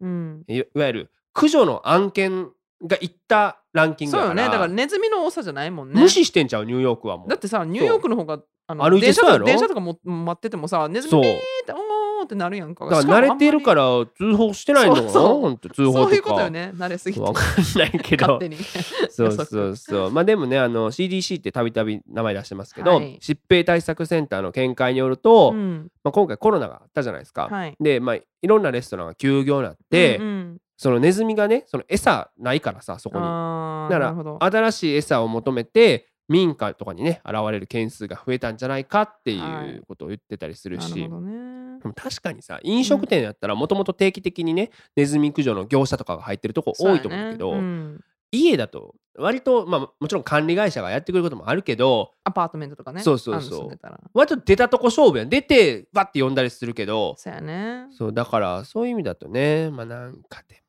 [0.47, 2.51] いわゆる駆除の案件
[2.85, 4.53] がいったランキングそうだからよね。
[4.53, 5.99] だからネズミの多さじゃないもんね。
[5.99, 7.27] 無視してんちゃうニューヨークはもう。
[7.29, 11.21] だってさニューヨークの方があの歩いて電車そうやろとか電車とかも待っててもさネズミそう。
[11.23, 12.85] ピーっておーってなるやんか。
[12.85, 15.09] だから慣れてるからら通報してないのかな？
[15.09, 15.41] そうそう。
[15.41, 16.05] ほんと通報とか。
[16.05, 16.71] そういうことよね。
[16.75, 17.21] 慣れすぎて。
[17.21, 18.27] わかんないけど。
[18.27, 18.57] 勝手に。
[19.09, 20.11] そうそうそう。
[20.11, 23.17] まあでもねあの CDC ってたびたび名前出してますけど、はい。
[23.19, 25.87] 疾病対策センターの見解によると、うん。
[26.03, 27.75] まあ、今回コロナがあったじゃないですか、はい。
[27.79, 33.25] でまあいろんなレストランが休業になって、うんうんそのネズミがねその餌ないからさそこに。
[33.25, 34.37] だかなるほど。
[34.39, 39.71] ら新しい餌を求めて民家とかにね現れる件数が増えたんじゃないかっていはい。
[39.75, 41.79] うことを言ってたりするし、なるほどね。
[41.81, 47.57] でも確かにさ飲食店やったらもともと定期的にねネズミ駆除の業者とかが入ってるとこ多いと思うけどね。
[47.57, 48.03] うん。
[48.31, 53.79] 家だと割とまあもちろん管理会社がやってくれることもあるけどアパートメントとかねそうそうそう。
[54.13, 57.15] 割と出たとこ勝負やん出てバッて呼んだりするけど。
[57.17, 57.87] そうやね。
[57.91, 60.61] そうだからそういう意味だとねまあなんかで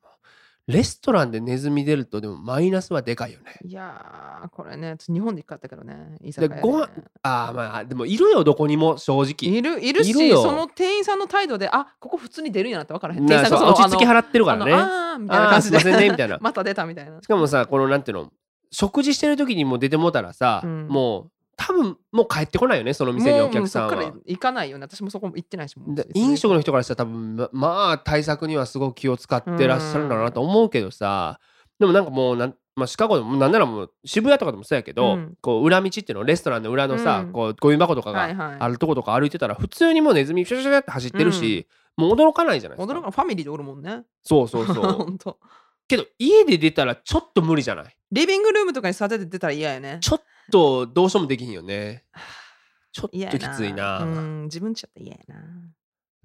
[0.71, 3.57] レストランでネズミ出るとでもマイナスはでかいよね。
[3.63, 6.61] いやーこれね日本で一回あったけどね居で酒屋で。
[6.61, 6.89] ご飯
[7.23, 9.53] ああまあでもいるよどこにも正直。
[9.53, 10.41] いるいるしいるよ。
[10.41, 13.25] その店員さんの態度であここ普通に出るんやなって分からへん。
[13.25, 14.83] な店員さんがそ落ち着き払ってるあのからね。
[14.83, 16.37] あーみたいな感すいませんねみたいな。
[16.41, 17.21] また出たみたいな。
[17.21, 18.31] しかもさこのなんていうの
[18.71, 20.87] 食事してる時にもう出てもたらさ、うん。
[20.87, 21.31] もう
[21.67, 24.13] 多分もう帰ってこないよねその店にお客さんは。
[24.25, 24.85] 行かないよね。
[24.85, 25.75] 私もそこも行ってないし
[26.15, 31.39] 飲食の人からしたら多分ままあ対策にはすごく気を使ってらっしゃるんだろうなと思うけどさ。
[31.79, 35.37] でもなんかもうなん、まあ、シカゴでもなんならもう渋谷とかでもそうやけど、うん。
[35.41, 37.31] こう裏道っていうのレストランの裏のさ、うん。
[37.31, 42.93] こうゴミ箱とかがあるとことか歩いてたら普通にもうネズミシュシュシュって走ってるし、もう驚かないじゃないですか。
[42.93, 44.03] 驚かファミリーでおるもんね。
[44.23, 45.17] そうそうそう。
[45.87, 47.95] けど家で出たらちょっと無理じゃない？
[48.11, 49.97] リビングルームとかに座ってて出たら嫌やね。
[50.01, 50.21] ちょっ
[50.51, 52.03] とどうしようもできひんよね。
[52.91, 53.99] ちょっときついな。
[53.99, 55.35] うん自分ちやったら嫌やな。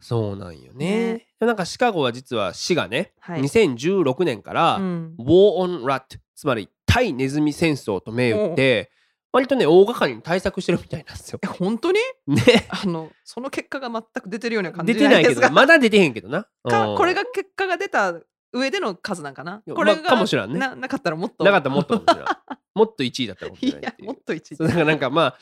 [0.01, 1.12] そうなんよね。
[1.14, 1.27] ね。
[1.40, 3.40] でなんかシカゴは実は市がね、はい。
[3.40, 8.90] 2016年から、うん、War on Rat つまり対ネズミ戦争と銘打って
[9.33, 11.38] 割とね大掛かりに対策してるみたいなんですよ。
[11.42, 11.46] え。
[11.46, 11.99] 本当に？
[12.27, 12.42] ね。
[12.68, 16.46] あのその結果が全く出てるような感じ出てないけですがどまだ出てへんけどな。
[16.64, 18.14] これが結果が出た
[18.53, 19.63] 上での数なんかな？
[19.75, 20.59] これが、まあかもしらんね。
[20.59, 21.45] ななかったらもっと。
[21.45, 22.43] なかったらもっとか
[22.75, 25.39] もっと1位だったかもっていうやもっと一そうだからなんかまあ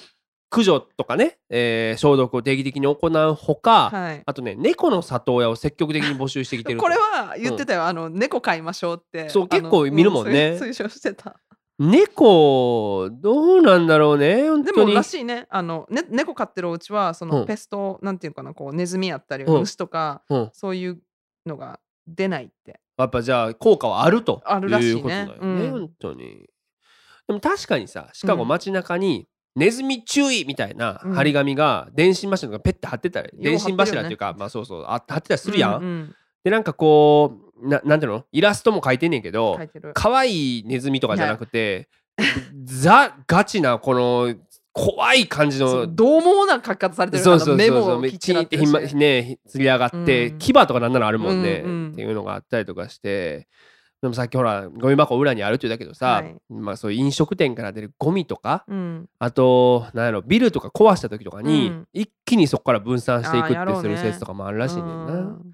[0.51, 4.23] 駆除とかね、えー消毒を定期的に行うほか、はい。
[4.25, 6.85] あとね猫の里親を積極的に募集してきてると。
[6.85, 9.29] これは言ってたよ、あの猫飼いましょうって。
[9.31, 10.57] そう結構見るもんね。
[10.61, 11.40] う推奨してた。
[11.77, 15.47] 猫どうなんだろうね本でもらしいね。
[15.51, 17.47] あのね猫飼ってるお家はその、うん。
[17.47, 19.61] ペストなんていうかなこうネズミやったり、うん。
[19.61, 21.01] 虫とかうん、そういう
[21.47, 24.90] のが出ないってやっぱじゃあ効果はあるとあるらしいね。
[24.92, 25.70] いうことだよね、うん。
[25.70, 26.46] 本当に。
[27.26, 29.26] でも確かにさシカゴうん街中に、
[29.57, 31.12] ネズミ注意みたいなうん。
[31.14, 38.26] 張り紙が電信柱とかペッて貼ってたり、よう電信柱っていうか、まあそうそうあ貼ってたりするやん、うんうんでなんかこうななんていうの？
[38.30, 39.59] イラストも描いてんねんけど
[39.94, 41.88] 可愛いネズミとかじゃなくて、
[42.64, 44.35] ザガチなこの
[44.75, 50.39] 怖い感じのそう獰猛な書き方されてるそうそうそう目もきっめっちゃってひまねつり上がって、うん。
[50.39, 53.49] 牙とかなんならあるもんね、うんうんっていうのがあったりとかして。
[54.03, 56.37] でもさっきほらゴミ箱裏にあるって言ったけどさ、はい。
[56.51, 59.09] まあそういう飲食店から出るゴミとかうん。
[59.21, 61.89] あとなんやろビルとか壊した時とかに、うん。
[61.93, 64.93] 一気にそこから分散していくってする説とかもあるらしいねんな。
[64.93, 65.53] うん。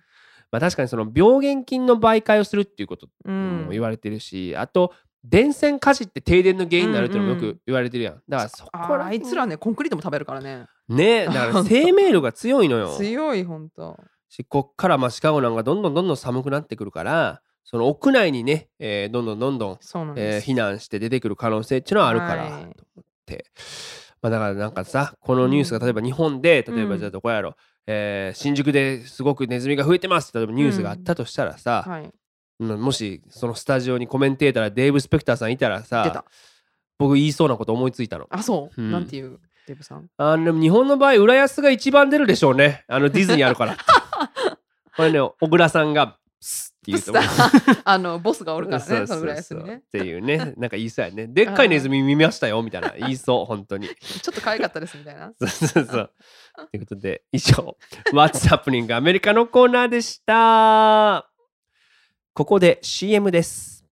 [0.51, 3.65] まあ確かにその病原菌の媒介をするっていうことうん。
[3.67, 8.23] も言われてるし、あと電線火事って停電の原因になるっていうのもようんうんく言われてるやん。
[8.29, 10.67] だからそこらあいつらねコンクリートも食べるからね。
[10.89, 12.95] ねだから 生命力が強いのよ。
[12.97, 19.77] 強い本当しこっからまあシカゴなんかどんどんどんどん寒くなってくるからその屋内にね、えーどんどんどんどん、ん
[20.17, 22.63] えー避難して出てくる可能性っていうのはあるから、はい。
[22.75, 23.45] と思って、
[24.23, 26.99] まあ、だからなんかさこのニュースが例えば日本で例えばうん。
[26.99, 27.55] じゃあどこやろ、
[27.87, 32.05] えー新宿ですごくネズミが増えてますって例えばニュースがあったとしたらさ、はい。
[32.05, 32.13] うん
[32.61, 36.25] もしそのスタジオにコメンテーターがデーブ・スペクターさんいたら出さた。
[36.99, 38.27] 僕言いそうなこと思いついたの。
[38.29, 38.91] あそう、うん。
[38.93, 40.09] なんていうデブさん？
[40.19, 42.85] あのでも日本の場合浦安が一番出るでしょうね。
[42.89, 43.77] あのディズニーあるから。
[44.97, 47.81] これね小倉さんが「スッ」って言うと思う。
[47.85, 49.77] あのボスがおるからねそのぐらいそうですね。
[49.77, 50.53] っていうね。
[50.59, 51.27] なんか言いそうやね。
[51.27, 53.89] でっかいネズミ見ましたよみたいな言いそう 本当に。
[53.89, 55.33] ちょっと可愛かったですみたいな。
[55.39, 56.11] そうそうそう。
[56.71, 57.77] ということで以上
[58.13, 61.30] 「What's Happening アメリカ」のコーナーでした
[62.33, 63.85] ここで CM です。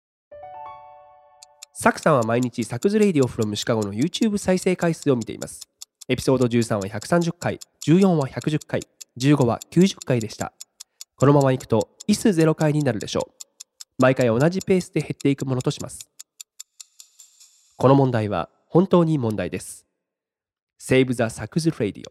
[1.74, 5.68] サクさんは毎日サクズレイディオフロムシカゴの YouTube 再生回数を見ています。
[6.08, 8.80] エピソード13は130回14は110回
[9.18, 10.52] 15は90回でした。
[11.16, 13.32] このままいくといす0回になるでしょう。
[13.98, 16.08] 毎回同じペースで減っていくものとします。
[17.76, 19.84] この問題は本当に問題です。
[20.80, 22.04] Save the Sax Radio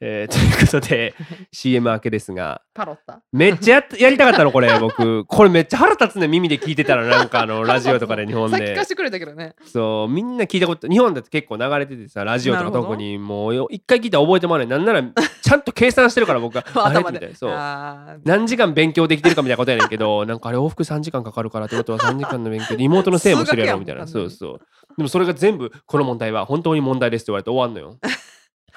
[0.00, 1.14] えー ということで
[1.52, 2.60] CM 明けですが。
[2.74, 5.24] パロッタめっちゃやりたかったのこれ 僕。
[5.24, 8.56] これめっちゃ腹立つね耳で聞いてたらなんかあの ラジオとかで日本で。
[8.56, 9.54] さっき貸してくれたけどね。
[9.64, 15.02] そうみんな聞いたこと日本だって結構流れててさラジオとか特にもうよ一回聞いたら覚えてもらえないなんなら
[15.42, 16.64] ちゃんと計算してるから僕は。
[16.74, 17.36] あれみ頭でたいな。
[17.36, 18.20] そう。
[18.24, 24.06] 何時間勉強できてるかみたいなことやねんけどなんかあれ往復3時間かかるからってことは3時間の勉強で妹のせいもしてるやろみたいな。
[24.06, 24.60] そうそう。
[24.96, 27.98] でもそれが全部この問題は本当に問題ですって言われて終わんのよ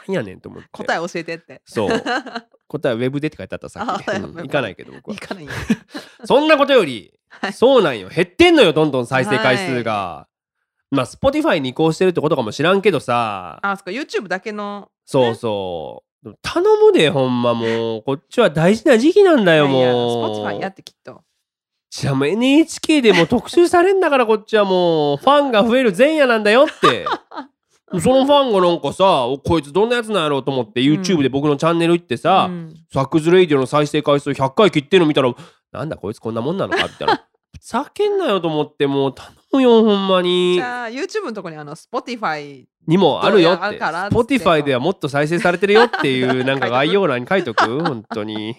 [0.07, 0.69] 何やねんと思って。
[0.71, 1.61] 答え教えてって。
[1.65, 1.89] そう。
[2.67, 5.15] 答えはウェブでって書いてあったさっき、行かないけど僕は。
[5.15, 5.51] いかないよ。
[6.25, 7.53] そんなことより、はい。
[7.53, 8.09] そうなんよ。
[8.09, 10.27] 減ってんのよどんどん再生回数が、
[10.91, 13.59] まあ Spotify に移行してるってことかもしらんけどさ。
[13.61, 13.91] あそっか。
[13.91, 16.37] YouTube だけのそうそう。
[16.41, 18.03] 頼むでほんまもう。
[18.03, 20.45] こっちは大事な時期なんだよもう。
[20.45, 21.21] Spotify やってきっと。
[21.89, 25.17] じゃあもう NHK でも特集されんだからこっちはもう。
[25.17, 27.05] ファンが増える前夜なんだよって
[28.01, 32.75] そのファンがなんかさおこいつどんなやつなんやろうと思って YouTube で僕のチャンネル行ってさ、うん。
[32.91, 35.33] サックスレイディオの再生回数100回切ってるの見たら
[35.71, 36.83] なんだこいつこんなもんなのか？
[36.83, 37.23] みたいな
[37.61, 40.55] 叫んなよと思ってもう頼むよほんまに。
[40.55, 43.79] じゃあ YouTube のとこにあの Spotify にもあるよって。
[43.79, 47.63] Spotify ではもっと再生されてるよっていうなんか概要欄に書いとく？
[47.83, 48.55] 本当に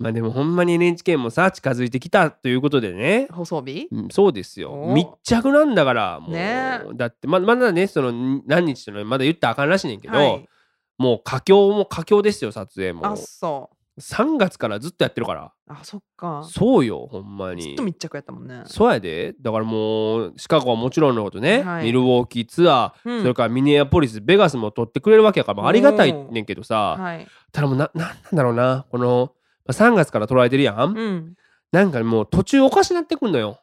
[0.00, 3.28] まあでもほんまに NHK もさ近づいてきたということでね。
[3.30, 3.86] 放送日？
[3.92, 4.72] うんそうですよ。
[4.72, 6.80] お密着なんだからもう、ね。
[6.94, 10.48] だってままだねそのん何日っていうのはまだ言ったらあかんらしいねんけど、はい。
[10.96, 13.06] もう佳境も佳境ですよ撮影も。
[13.06, 13.76] あそう。
[14.00, 15.52] 3月からずっとやってるから。
[15.68, 16.48] あそっか。
[16.50, 18.62] そうよほんまずにっと密着やったもんね。
[18.64, 19.34] そうやで。
[19.38, 21.84] だからもうシカゴはもちろんのことね、はい。
[21.84, 23.20] ミルウォーキーツアー、うん。
[23.20, 27.26] それからミネアポリスベガスも取ってくれるわけやからまあありがたいねんけどさ、はい。
[27.52, 28.86] ただもうななんなんだろうな。
[28.90, 31.34] このまあ3月から捉えてるやん、うん。
[31.72, 33.60] なんかもう途中おかしなってくんのよ。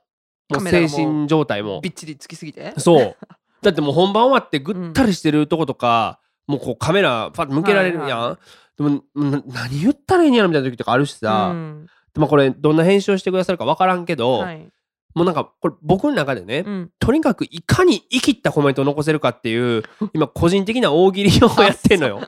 [0.50, 1.82] もう精神状態も。
[1.82, 2.74] びっちりつきすぎて？
[2.78, 3.16] そう。
[3.62, 8.40] だってもう本番終わってぐったりしてるとことか、もうこうカメラパッと向けられるやん、はいは
[8.78, 11.88] でもな何言ったらいいんやろみたいな時とかあるしさ、うん。
[12.14, 14.68] でまあこれどんな編集をしてくださるか分からんけど、はい。
[15.16, 16.92] もうなんかこれ僕の中でね、うん。
[17.00, 19.84] とにかくいかに生きったコメントを残せるかっていう
[20.14, 22.22] 今個人的な大喜利をやってんのよ。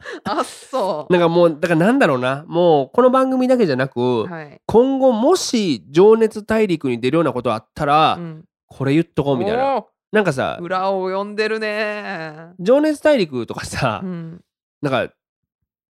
[0.24, 1.12] あそう。
[1.12, 2.44] なんかもうだからなんだろうな。
[2.46, 4.60] もうこの番組だけじゃなく、はい。
[4.66, 8.44] 今後もし「情熱大陸」に出るようなことあったら、うん。
[8.66, 9.84] これ言っとこうみたいな。
[10.10, 14.40] なんかさ裏を読んでるね「情熱大陸」とかさ、うん。
[14.80, 15.12] なんか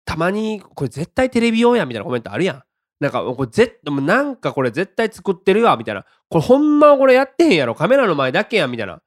[0.05, 2.63] たまにこれ絶対テレビ用やんみたいなコメントあるやん。
[2.99, 6.05] なんかこれぜでもなんかこれ絶対作ってるわみたいな。
[6.29, 7.75] これほんまはこれやってへんやろ。
[7.75, 9.01] カメラの前だけやんみたいな。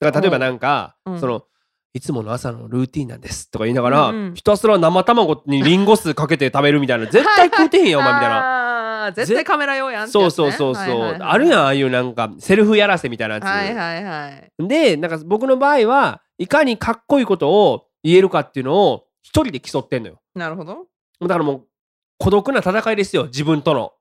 [0.00, 1.20] だから例えばなんか、うん。
[1.20, 1.44] その
[1.92, 4.34] いつもの朝のルーティンなんですとか言いながら、うんうん。
[4.34, 7.06] ひたすら生卵にリンゴ酢かけて食べるみたいな。
[7.06, 9.12] 絶対食うてへんやんお前みたいな。
[9.14, 20.20] 絶対カメラ用やんってそうそうそうそう、はいはいはいあるやんああいうなんかセルフやらせみたいなやつ、はいはいはいでなんか僕の場合はいかにかっこいいことを言えるかっていうのを一人で競ってんのよ。
[20.34, 20.86] なるほど。
[21.20, 21.66] だからもう
[22.18, 23.92] 孤独な戦いですよ自分との。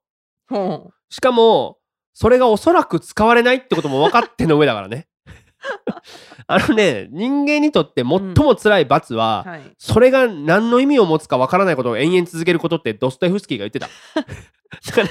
[0.49, 1.77] ほしかも
[2.13, 5.07] それがおそらく使われないってことも分かっての上だからね
[6.47, 9.61] あのね人間にとって最も辛い罰は、うはい。
[9.77, 13.89] それが何の意味を持つか分からないことを延々続けることってドストエフスキーが言ってた。
[14.85, 15.09] だから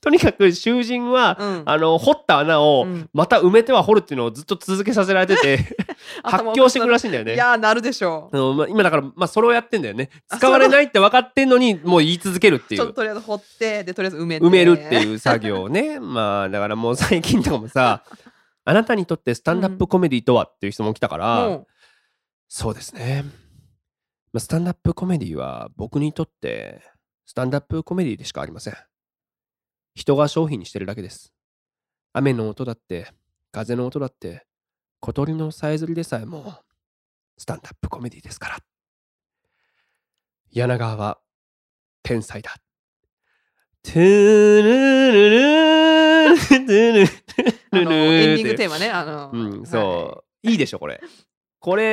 [0.00, 1.62] とにかく囚人は、うん。
[1.64, 3.08] あの掘った穴をうん。
[3.12, 5.76] また埋めては掘るっていうのをずっと続けさせられてて
[6.22, 7.34] 発狂してくるらしいんだよね。
[7.34, 10.10] いやーなるでしょあのまあ今だから、まあ、それをやってんだよね。
[10.28, 12.78] あ使われないって分かってんのにもう言い続けるってう。
[12.78, 14.46] ちょっいうととりあえず掘ってでとりあえず埋めて。
[14.46, 16.00] 埋めるっていう作業をね。
[16.00, 18.02] まあだからもう最近とかもさ
[18.68, 21.66] あなたにとってスタンダップコメディとはっていう質問来たから、も
[22.48, 23.24] そうですね。
[24.30, 26.82] まあスタンダップコメディは僕にとって
[27.24, 28.74] スタンダップコメディでしかありません。
[29.94, 31.32] 人が商品にしてるだけです。
[32.12, 33.10] 雨の音だって、
[33.52, 34.44] 風の音だって、
[35.00, 36.60] 小鳥のさえずりでさえも
[37.38, 38.58] スタンダップコメディですから。
[40.50, 41.18] 柳川は
[42.02, 42.54] 天才だ。
[43.82, 43.94] トゥ
[44.62, 48.90] ルルルルルエンディンルグテーマね。
[48.90, 50.48] あのうん、はそう。
[50.48, 51.00] いいでしょ、これ。
[51.60, 51.92] こいいやい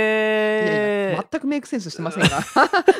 [1.09, 2.30] れや、全くメイクセンスしてませんが。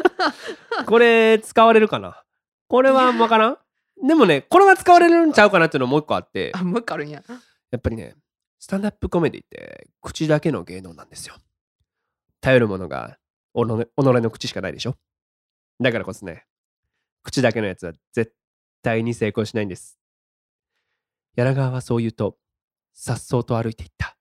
[0.88, 2.24] これ使われるかな？
[2.68, 3.58] これはわからん？
[4.08, 7.24] でもね、これは使われるんちゃうかなっていうのもう一個あって、あ、もう一個あるんや。
[7.72, 8.16] やっぱりね、
[8.60, 11.36] スタンダップコメディって口だけの芸能なんですよ。
[12.42, 13.18] 頼るものが
[13.54, 14.96] 己己の口しかないでしょ？
[15.80, 16.46] だからこそね、
[17.22, 18.34] 口だけのやつは絶
[18.82, 20.00] 対に成功しないんです。
[21.36, 22.38] 柳川はそう言うと、
[22.98, 24.16] さっそうと歩いていった。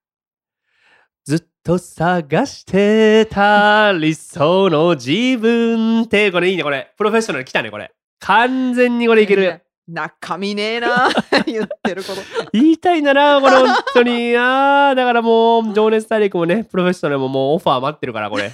[1.24, 6.92] ずっと探してた理想の自分って、これいいね、これ。
[6.98, 7.92] プロフェッショナル来たね、これ。
[8.18, 9.62] 完全にこれいける。
[9.86, 11.08] 中身ねえな
[11.46, 12.20] 言ってること。
[12.52, 14.36] 言いたいんだな、これ本当に。
[14.36, 18.50] あーだからもう、情熱大陸もね、プロフェッショナルももうオファー待ってるから、これ。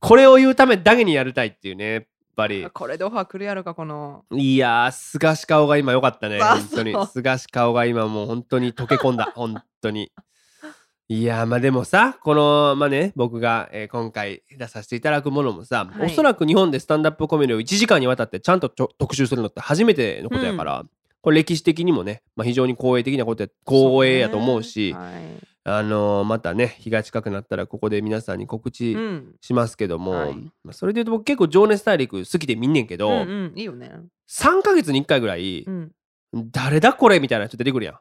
[0.00, 2.66] これを言うためだけにやりたいっていうね、ぱり。
[2.72, 4.24] これでオファー来るやろか、この。
[4.32, 7.02] いやー、菅氏顔が今良かったね、あ本当にそ。
[7.02, 10.12] う菅氏顔が今もう本当に溶け込んだ、 本当に。
[11.06, 20.84] いやーまあでもさこのまあね僕が、えー今回出させていただくものもさ、はいおそらく日本でスタンダップコメディを1時間にわたってちゃんとちょ特集するのって初めてのことやから、
[21.20, 29.34] これ歴史的にもね、まあ、非常に光栄的なことや光栄やと思うしねはいあのーまたね日が近くなったらここで皆さんに告知うん。
[29.40, 30.34] しますけども、はい。
[30.62, 33.90] まあそれで言うと僕結構「情熱大陸」好きで見んねんけど、うんうん、いいよね。
[34.30, 35.92] 3ヶ月に1回ぐらい、うん。
[36.50, 37.98] 誰だこれみたいな人出てくるやん。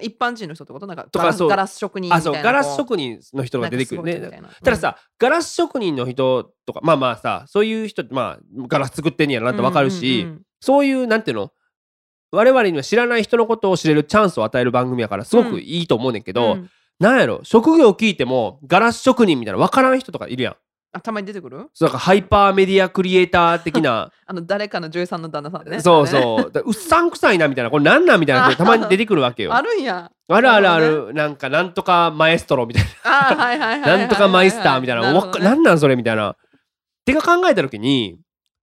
[0.00, 0.86] 一般人の人ってこと？
[0.86, 1.48] なんかとかそう。
[1.48, 4.02] ガラス職人みたいなあそうガラスこ職人の人うが出てくる。
[4.04, 11.52] ねなんかすごい人みたださ、ガラス職人の人とかまあまあさそういう人まあガラス作ってんねやろなってわかるし、うんうんうんそういうなんていうの？
[12.32, 16.70] 我々には知らない人のことを知れるチャンスを与える番組やからすごくいいと思うねんけど、うん
[17.00, 17.40] なんやろ？
[17.42, 20.56] 職業聞いてもガラス職人みたいな分からん人とかいるやん。
[20.92, 21.68] あたまに出てくる？
[21.72, 25.80] そうなんかハイパーメディアクリエイター的な あの誰かの女優さんの旦那さんね。
[25.80, 26.06] そうう。
[26.06, 29.54] そうだうっさんくさいなみたいなこれなんなんみたいな人 たまに出てくるわけよ。
[29.54, 30.10] あるんや。
[30.28, 36.36] あるあるある、なんかなんとかマエストロみたいあーはいはいはいはいな、んとかマイスターみたいな、わかるほどねなんなんそれみたいな。
[37.04, 38.18] てか考えた時に、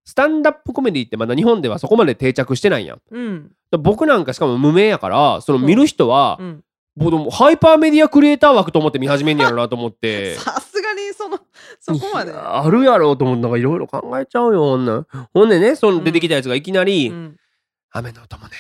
[0.05, 3.01] スタンダップコメディってまだ日本ではそこまで定着してないやん。
[3.11, 3.51] うん。
[3.71, 6.63] ら僕なんかしかも無名やから、その見る人はう、ん。
[6.97, 10.33] 僕でもハイパーメディアクリエイター枠と思って見始めんねやろなと思って。
[10.41, 11.39] さすがにその
[11.79, 12.33] そこまで。
[12.33, 17.37] あるやろうと思ってなんかいろいろ考えちゃうよほんなんほんでねその出てきたやつがいきなり「うん。
[17.91, 18.51] 雨の音もね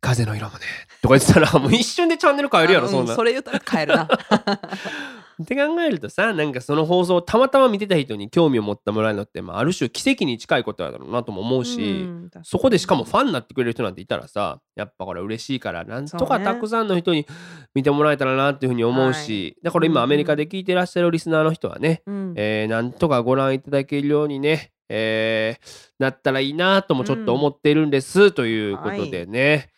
[0.00, 0.64] 風の色もね」
[1.00, 3.14] とか言ってたらもう一瞬でチャンネル変えるやろあそんな。
[3.14, 4.08] んそれ言ったら変えるな。
[5.42, 17.26] って考えるとさなんかその放送をたまたま見てた人に興味を持ってもらえるのって、まあ、ある種奇跡に近いことやだろうなとも思うし、うんそこでしかもファンになってくれる人なんていたらさやっぱこれ嬉しいからなんとかたくさんの人に
[17.74, 22.34] 見てもらえたらなっていうふうに思うし、だから今うんアメリカで聞いてらっしゃるリスナーの人はね、うん。
[22.36, 29.70] えーなんとかご覧いただけるようにね、えーなったらいいなともちょっと思っているんです、ということでね、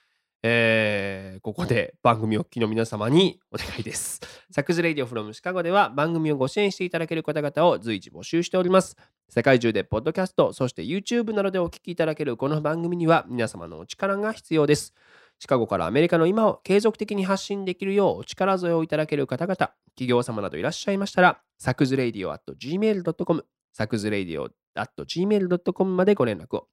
[0.43, 4.21] えーここで番組お聞きの皆様にお願いです。
[4.51, 8.97] サクズレイディオフロムシカゴでは番組をご支援していただける方々を随時募集しております。
[9.29, 14.93] 世界中でポッドキャスト、そして YouTube などでお聞きいただけるこの番組には皆様のお力が必要です。
[15.39, 19.57] シカゴからアメリカの今を継続的に発信できるようお力添えをいただける方々、
[19.95, 26.69] 企業様などいらっしゃいましたら、サクズレイディオ at gmail.com、サクズレディオ at gmail.com までご連絡を。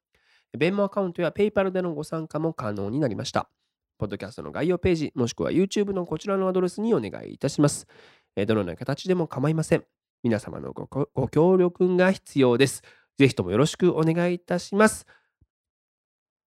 [0.57, 3.49] ベンモアカウントや PayPal でのご参加も可能になりました。
[3.97, 7.87] ポッドキャストの概要ページ、もしくは YouTube のこちらのアドレスにお願いいたします。
[8.35, 9.83] えどのような形でも構いません。
[10.23, 12.83] 皆様のごごご協力が必要です。
[13.17, 15.05] ぜひともよろしくお願いいたします。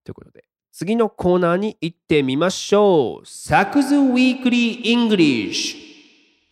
[0.05, 3.27] ということで、次のコーナーに行ってみましょう。
[3.27, 5.77] サクズウィークリー・イングリッシ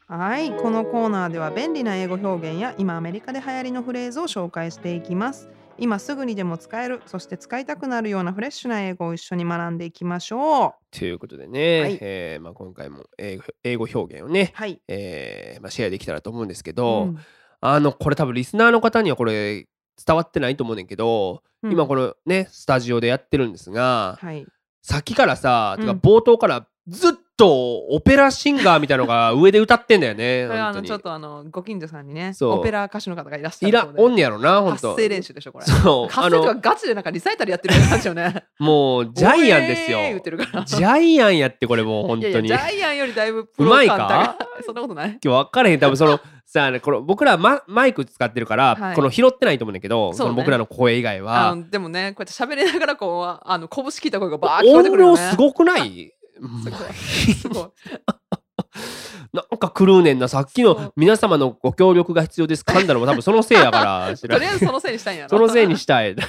[0.08, 0.16] ュ。
[0.16, 5.48] はい、このコーナーでは便利な英語表現や今アメリカで流行りのフレーズを紹介していきます。
[5.78, 10.72] 今すぐにでも使える、そして使いたくなるようなフレッシュな英語を一緒に学んでいきましょう。
[10.96, 14.80] ということでね、はいえーまあ、今回も英語英語表現をね、はい。
[14.88, 17.18] えーまあ、シェアできたらと思うんですけど、うん
[17.60, 19.66] あのこれ多分リスナーの方にはこれ
[20.06, 24.46] 伝わってないと思うねんけど、うん今このねスタジオでやってるんですが、はい。
[24.82, 34.88] さっきからさ、てかうん冒頭からずっとオペラシンガーみたいのが上で歌ってんだよね それはあのちょっとあのご近所さんにねオペラ歌手の方がいらっしゃいるおんねやろな本当。
[34.90, 35.64] 発声練習でしょこれ。
[35.66, 38.44] そうあ発声とかのガチでなんかリサイタルやってる感じよね。
[38.60, 39.98] もうジャイアンですよ。
[40.66, 42.48] ジャイアンやってこれもう本当に。
[42.48, 44.36] いやいやジャイアンよりだいぶプロうまい感か？
[44.38, 45.18] 高いそんなことない？
[45.22, 45.80] 分からへん。
[45.80, 48.94] 多分そのさあこの僕らママイク使ってるから、はい。
[48.94, 50.18] この拾ってないと思うんだけどね。
[50.18, 55.20] の僕らの声以外あはのでもねこうやって喋りながらこうあの拳聞いた声がバーッ聞こえてく音るよね。
[55.22, 56.12] 量すごくない？
[56.34, 57.34] すごい。
[57.34, 57.68] すごい。
[59.32, 62.62] なんか狂うねんなさっきの皆様のご協力が必要です。
[62.62, 65.28] 噛んだのも多分 そのせいやからとりあえずそのせいにしたいんやろ。
[65.30, 66.14] そのせいにしたい。
[66.14, 66.22] と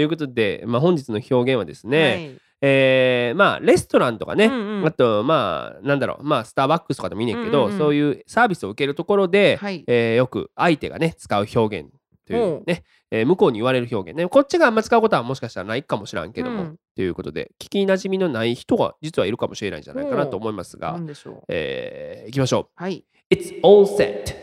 [0.00, 4.86] いうことで、まあ、本日の表現はですね、えーまあレストランとかね、うんうん。
[4.86, 7.78] あとまあなんだろうまあスターバックスとかでもいいねんけど、うんうんうん。
[7.78, 9.84] そういうサービスを受けるところで、はい。
[9.86, 11.90] えーよく相手がね使う表現
[12.26, 12.84] というね、
[13.14, 14.26] えー向こうに言われる表現ね。
[14.26, 16.76] こっちがあんま使うことはもしかしたらないかもしらんけども、うん。
[16.96, 21.42] ということで聞きなじみのない人が実はいるかもしれないんじゃないかなと思いますがな、んでしょう。
[21.48, 23.34] えー、いきましょはい、う。
[23.34, 24.34] It's all set.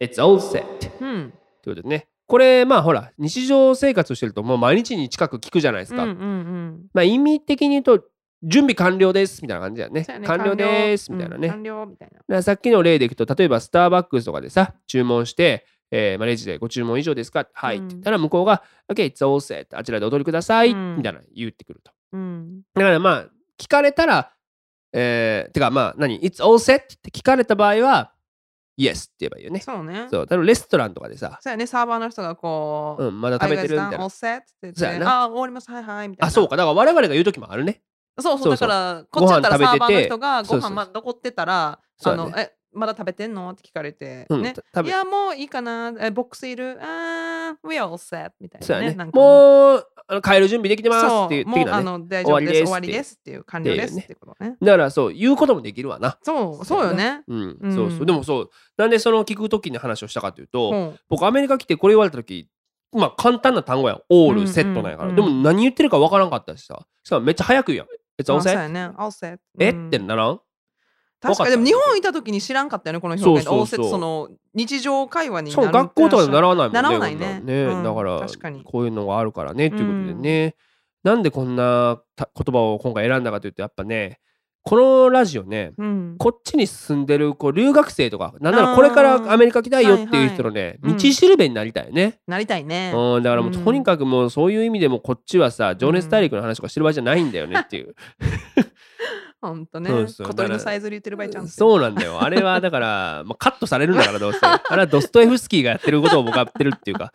[0.00, 0.64] It's all set.
[1.00, 1.32] うん、
[1.62, 2.06] ということでね。
[2.28, 6.86] これまあほら日常生活をしてるともう毎日に近く聞くじゃないですか、うんうんうん。
[6.94, 8.04] まあ意味的に言うと
[8.42, 10.06] 準備完了ですみたいな感じだよね。
[10.06, 10.26] ね。
[10.26, 11.54] 完了ですみたいなね、うん。
[11.54, 12.42] 完了みたいな。
[12.42, 17.46] さっきの例でいくと例えばスターバックスとかでさ注文して、えーまあ、レジでご注文以上ですか？
[17.52, 17.84] はい、うん。
[17.84, 20.96] って言ったら向こうが OK it's all set あちらでお取りください、うん。
[20.96, 21.92] みたいな言ってくると。
[22.12, 22.62] うん。
[22.74, 23.26] だからまあ
[23.58, 24.32] 聞かれたら
[24.92, 28.12] えー、てかまあ何？it's all set って聞かれた場合は
[28.78, 29.60] yes って言えばいいよね。
[29.60, 30.06] そうね。
[30.10, 30.26] そう。
[30.26, 31.66] 多分レストランとかでさ、そうやね。
[31.66, 34.06] サーバーの人がこう、うん、まだ食べてるみたいな。
[34.06, 35.22] Set って言ってそうやな。
[35.22, 35.70] あ終わります。
[35.70, 36.08] はいはい。
[36.08, 36.28] みたいな。
[36.28, 36.56] あそうか。
[36.56, 37.82] だから我々が言う時もあるね。
[38.18, 38.50] そうそう。
[38.50, 43.50] だからこっちだったらサーバーの人がご飯まだ残ってたらあのえまだ食べてんの？
[43.50, 44.52] って聞かれて、うんね。
[44.52, 45.92] た食べいやもういいかな？
[45.98, 46.78] えボックスいる？
[46.80, 49.86] あー We are all set みたいなねなんかもう。
[50.08, 51.84] あの帰る準備できてますそうっていうもうあ的なね。
[51.84, 52.52] の大丈夫です。
[52.62, 53.42] 終わりですっていう。
[53.42, 54.56] 完了ですってことね。
[54.62, 56.16] だからそう言うこともできるわな。
[56.22, 57.22] そうそうよね。
[57.26, 58.06] うん、うんそうそう。
[58.06, 60.98] でもそうなんでその聞く時に話をしたかというと、うん。
[61.08, 62.48] 僕アメリカ来てこれ言われた時
[62.92, 64.02] まあ簡単な単語やん。
[64.08, 65.16] オールセットなんやから、うん。
[65.16, 66.86] でも何言ってるかわからんかったしさ。
[67.02, 67.86] しかもめっちゃ早く言うやん
[68.22, 68.40] 「It's all
[69.10, 69.70] set え？
[69.70, 69.86] うん。
[69.88, 70.40] ってならん？
[71.26, 71.50] 確かに。
[71.50, 73.44] でも日本いた時に知らんかったよねこの表現。
[73.44, 77.40] そうその日常会話にしかも学校とかで習わないもんね習わないね。
[77.44, 78.62] ね、うんだから確かに。
[78.64, 80.56] こういうのがあるからねということでね、
[81.04, 84.18] なんでこんなた言葉を今回選んだかというとやっぱね
[84.62, 86.16] このラジオねうん。
[86.18, 92.92] こっちに住んでるこう留学生とかなんならこれからアメリカ来たいよっていう人のね、はいはい道しるべになりたいよね、なりたいね。
[92.92, 93.64] うん、だからもううん。
[93.64, 97.94] とにかくもうそういう意味でもこっちはさ情熱大陸の話とかしてる場合じゃないんだよねっていう
[99.40, 99.90] ほんとね。
[99.90, 102.20] 小鳥のさえずり言ってる場合ちゃうんそうなんだよ。
[102.24, 104.38] あれはだから、まあ、カットされるんだからどうせ。
[104.42, 107.12] あれはドストエフスキーがやってることを僕はやってるっていうか。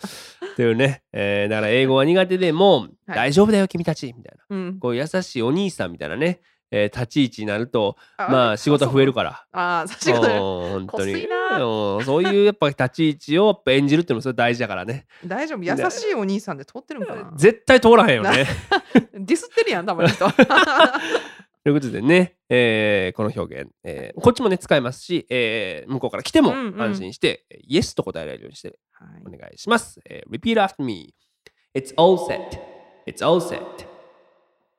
[0.53, 2.89] っていうね、えーだから英語は苦手でも、はい。
[3.15, 4.13] 大丈夫だよ君たち。
[4.15, 4.55] みたいな。
[4.55, 4.79] うん。
[4.79, 6.41] こう優しいお兄さんみたいなね、
[6.71, 9.45] えー立ち位置になるとあまあ仕事は増えるから。
[9.51, 11.27] ああ仕事うん本当に。
[12.05, 15.05] そういうやっぱ立ち位置をやっぱ演じるっていうのもそれ大事だからね。
[15.25, 15.63] 大丈夫。
[15.63, 17.31] 優しいお兄さんで通ってるんかな。
[17.35, 18.45] 絶対通らへんよね。
[19.13, 20.25] ディスってるやんたまに人
[21.63, 29.99] ということでね、えーこの表現、えーこっちもね使えますし、えー向こうから来てもうんうん安心して、イエスと答えられるようにしてはいお願いします。
[30.09, 31.13] えー Repeat after me.
[31.75, 32.59] It's all set.
[33.07, 33.59] It's all set.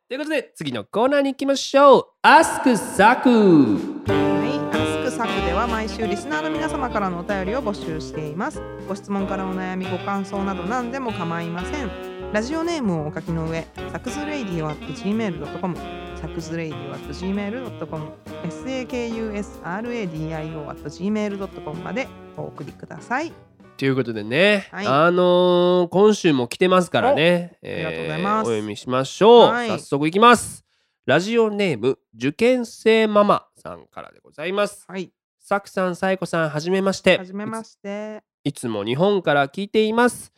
[0.08, 2.06] ということで次のコーナーに行きましょう。
[2.26, 4.02] Ask Saku!
[4.08, 8.60] はい、アスクサクでは毎週リスナーの皆様からのお便りを募集しています。
[8.88, 12.32] ご質問からお悩み、ご感想など何でも構いません。
[12.32, 15.76] ラジオネームをお書きの上、サクズレイディオ at gmail.com、
[16.22, 18.12] サクズレイディオ at gmail.com、
[18.48, 22.06] sakusradio at gmail.com まで
[22.36, 23.32] お送りください。
[23.76, 24.86] ということでね、はい。
[24.86, 28.46] あのー今週も来てますからね、ありがとうございます。
[28.46, 29.68] お読みしましょう、はい。
[29.70, 30.64] 早速いきます。
[31.06, 34.84] ラジオネーム受験生ママさんからでございます。
[34.86, 35.10] はい、
[35.40, 37.18] サクさんサイコさんはじめまして。
[37.18, 38.22] はじめまして。
[38.44, 40.32] いつも日本から聞いています。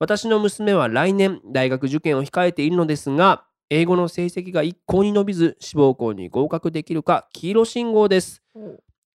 [0.00, 8.42] 私の娘は来年大学受験を控えているのですが英語の成績が一向に伸びず志望校に合格できるか黄色信号です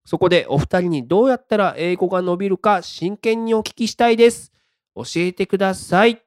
[0.07, 4.53] そこでお二人にどうやったら英語が伸びるか真剣にお聞きしたいです。
[4.95, 6.23] 教えてください。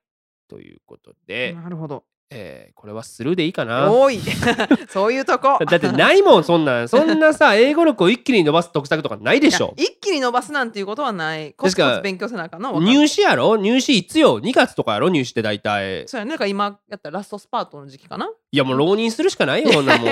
[0.50, 2.04] ということで、なるほど。
[2.30, 3.92] えーこれはスルーでいいかな。
[3.92, 4.20] おい
[4.90, 5.58] そういうとこ。
[5.66, 6.88] だってないもん、そんなん。
[6.90, 11.54] そんなさ、英語力を一気に伸ばす得策とかないでしょ一気に伸ばすなんていうことはない。
[11.54, 12.80] コツコツ勉強せなあかんの。
[12.80, 13.58] 入試やろ？
[13.58, 15.10] 入試いつよ ?2 月とかやろ？
[15.10, 16.08] 入試って大体。
[16.08, 16.32] そうやね。
[16.32, 18.30] だから今やったらラストスパートの時期かな。
[18.52, 20.06] いやもう浪人するしかないよ、 こんなも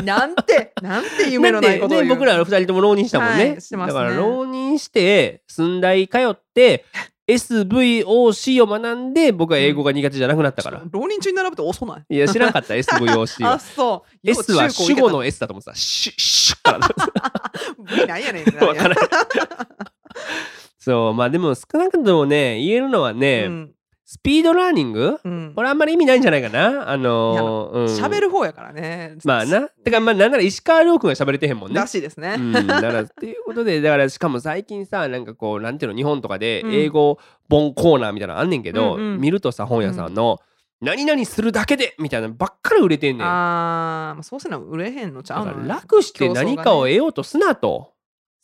[0.00, 0.04] ん。
[0.04, 2.02] なんて、なんて夢のないことを言う。
[2.04, 3.34] ね、僕ら二人とも浪人したもんね。
[3.34, 6.84] はいねだから浪人して、寸大通って、
[7.28, 12.14] SVOC を学んで僕は英語が苦手じゃなくなったから、浪人中に並ぶって遅ない？
[12.16, 14.28] いや知らんかった SVOC あはそう。
[14.28, 15.74] S は主語の S だと思ってた。
[15.76, 16.78] シュッシュッから。
[16.78, 16.94] だ
[17.96, 18.56] V なんやねん。
[18.64, 18.98] わからん。
[20.78, 23.70] そうまあでも少なくともね言えるのはね、うん
[24.10, 25.20] スピードラーニング？
[25.22, 25.52] うん。
[25.54, 26.88] これあんまり意味ないんじゃないかな？
[26.88, 27.84] あのーうん。
[27.84, 29.16] 喋る方やからね。
[29.22, 29.68] まあな。
[29.68, 31.78] てかまあなんなら石川遼君が喋れてへんもんね。
[31.78, 32.36] らしいですね。
[32.38, 36.74] うん、だからっていうことでだからしかも最近さなんかこうなんていうの日本とかでうん。
[36.74, 37.18] 英語
[37.50, 39.20] 本コーナーみたいなのあんねんけど、うんうん。
[39.20, 40.40] 見るとさ本屋さんの、
[40.80, 43.18] 何々するだけでみたいなのばっかり売れてんねん。
[43.18, 47.92] だあーまあそうせな売れへんのちゃうかのら楽して何かを得ようとすなと、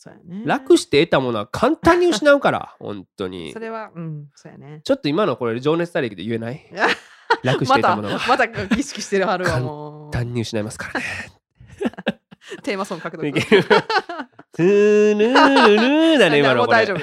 [0.04, 0.42] そうやね。
[0.44, 4.82] 楽して得たものは簡単に失うから 本当にそれは、うん、そうやね。
[4.84, 6.62] ちょっと今のこれ情熱大陸で言えない？
[7.42, 8.44] 楽してまた、得たものはまた
[8.76, 10.10] 意識してるはるわ、もう。
[10.10, 11.06] 簡単に失いますからね
[12.62, 16.98] テーマソング書くといけるトゥルルルルだね今のこれもう大丈夫。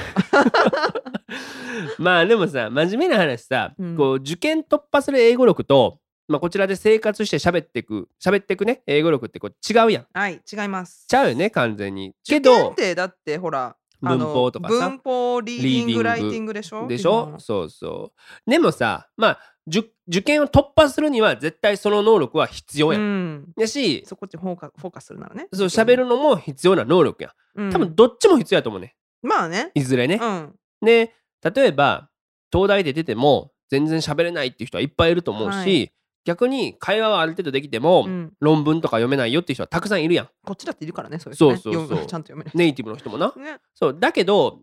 [1.98, 11.06] まあでもさ真面目な話さ、うんこう受験突破する英語力と、まあ、こちらで生活して喋っていく喋っていくね英語力ってこう違うやんはい、違います。
[11.08, 17.36] ちゃうよね完全にけ受験どってだってほら、文法とかさ文法、リーディング、ライティングでしょでしょ？
[17.40, 18.12] そうそ
[18.48, 23.54] うでもさまあ受受験を突破するには絶対その能力は必要うやん、ん。
[23.58, 25.48] やしそこっちフォーカフォーカスするならね。
[25.54, 27.72] そう喋るのも必要な能力やんうん。
[27.72, 29.72] 多分どっちも必要やと思うねまあね。
[29.76, 30.56] いずれね、うん。
[30.82, 31.14] で
[31.44, 32.10] 例えば
[32.52, 35.94] 東大で出ても全然喋れないっていう人はいっぱいいると思うし、はい
[36.26, 38.34] 逆に会話はある程度できても、うん。
[38.40, 40.30] 論文とか読めないよっていう人はたくさんいるやん。
[40.46, 41.58] こっちだっているからね、そういう人ね。
[41.58, 42.06] そうそうそう。
[42.06, 42.54] ちゃんと読めない。
[42.56, 43.34] ネイティブの人もな。
[43.38, 43.58] ね。
[43.74, 44.60] そうだけど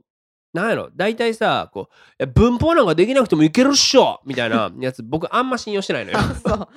[0.54, 6.18] なんやろ大体さこう文法なんかできなくてもいけるっしょみたいな やつ僕あんま信用してないのよ。
[6.18, 6.68] あ、そう。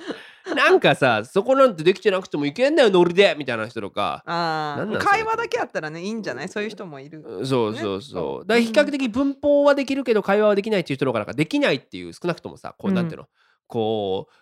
[0.54, 4.22] なんかさそこなんてできてなくてもいけんだよノリでみたいな人とか。
[4.26, 6.48] あなん会話だけやったらねいいんじゃない？
[6.48, 7.22] そういう人もいる。
[7.46, 12.94] そうそうそそううだから比較的文法はできるけど会話はできないっていう人の方がなんかできないっていう少なくともさこううん。
[12.96, 13.28] なんていうの、
[13.68, 14.34] こう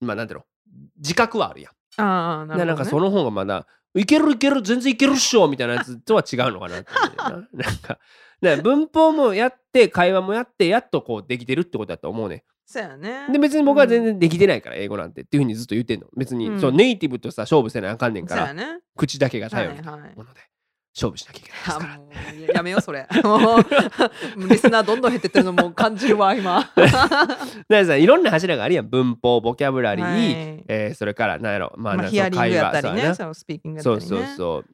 [0.00, 0.44] まあなんていうの？
[0.96, 1.72] 自覚はあるやん。
[2.00, 2.58] ああなるほど、ね。
[2.58, 7.30] ななんかその方がまだいけるいける全然いけるっしょみたいなやつとは違うのかなってな
[8.40, 13.26] なんか文法もやって会話もやってやっとこうできてるってことだと思うねそうやね。
[13.32, 16.06] で別に僕は全然できてないから英語なんてっていうふうにずっと言ってんの。
[16.14, 16.60] 別に、うん。
[16.60, 18.80] そうネイティブとさ勝負せなあかんねんからそうやね。
[18.94, 20.00] 口だけが頼りはいはい。
[20.00, 20.40] なもので
[20.98, 21.92] 勝負しなきゃいけないですあから
[22.48, 23.06] ややめようそれ。
[23.22, 26.68] もうリスナーどんどん減ってってるのもう感じるわ今。
[27.68, 34.08] ださいろんな柱があるやん文法ボキャブラリー、はいえーそれから何やろまあ、なまあヒアリングやったりね、そう会話そうスピーキングやったそうりね。
[34.08, 34.64] そうそう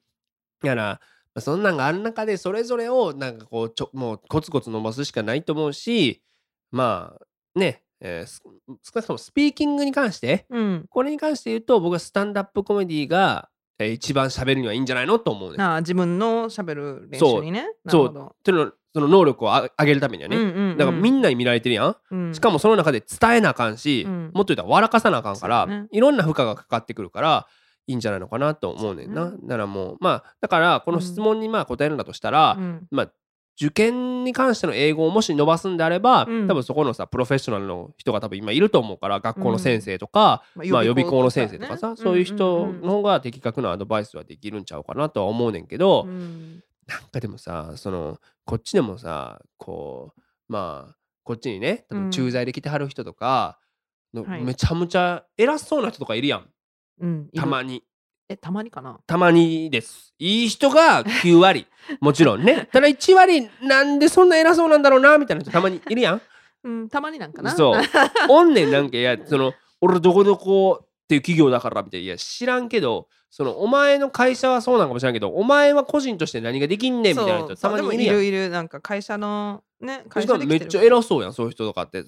[0.62, 1.00] だからま
[1.36, 6.22] あそんなんがある中でそれぞれをなんかこうちょもうコツコツ伸ばすしかないと思うし
[6.70, 8.42] まあね、えーす
[8.82, 10.86] 少なくともスピーキングに関してうん。
[10.88, 13.48] これに関して言うと僕はスタンダップコメディが、
[13.78, 15.18] えー一番喋るにはいいんじゃないの？
[15.18, 15.62] と思うね。
[15.62, 17.66] ああ自分の喋る練習にね。
[17.84, 18.04] なそう。
[18.04, 18.26] るほど。
[18.26, 20.76] っていうのその能力をあ上げるためにはね、うんうんうん。
[20.78, 22.34] だからみんなに見られてるやん、うん。
[22.34, 24.30] しかもその中で伝えなあかんし、うん。
[24.32, 25.86] もっと言ったら笑かさなあかんから、ね。
[25.90, 27.46] いろんな負荷がかかってくるから
[27.88, 29.30] いいんじゃないのかなと思うねんな。
[29.30, 32.86] そうだからもうまあだからこの質問にまあ答えるんだとしたら、うん。
[32.92, 33.12] まあ
[33.60, 36.48] 受験に関しての英語をもし伸ばすんであれば、うん。
[36.48, 46.10] 多分そこのさプロフェッショナルの人が多分今いると思うから学校の先生とか、ままあ、予備校の先生とかさ、ねそういう人うんうんの方が的確なアドバイスはできるんちゃうかなとは思うねんけど、うん。
[46.10, 50.20] うんなんかでもさそのこっちでもさこう
[50.52, 52.02] まあこっちにね多うん。
[52.04, 53.58] 分駐在で来てはる人とか、
[54.12, 54.42] のはい。
[54.42, 56.48] めちゃむちゃ偉そうな人とかいるやん。
[57.00, 57.82] うんたまに
[58.28, 58.98] えたまにかな？
[59.06, 60.14] たまにです。
[60.18, 61.66] いい人が9割。
[62.00, 62.68] もちろんね。
[62.72, 66.22] ただ1割なんでそんな偉そうなんだろうなみたいな人たまにいるやん。
[66.64, 67.50] うんたまになんかな。
[67.54, 67.80] そう。
[68.30, 72.04] おんねんなんかいやその俺どこどこっていう企業だからみたいな。
[72.04, 78.14] いや知らんけどそのお前の会社はそうなんかもしれんけどお前は個人として何ができんねんみたいな人たまにいるやん。
[78.14, 82.04] でもいるいるなんか会社のね会社でめっちゃ偉そうやんそういう人とかって。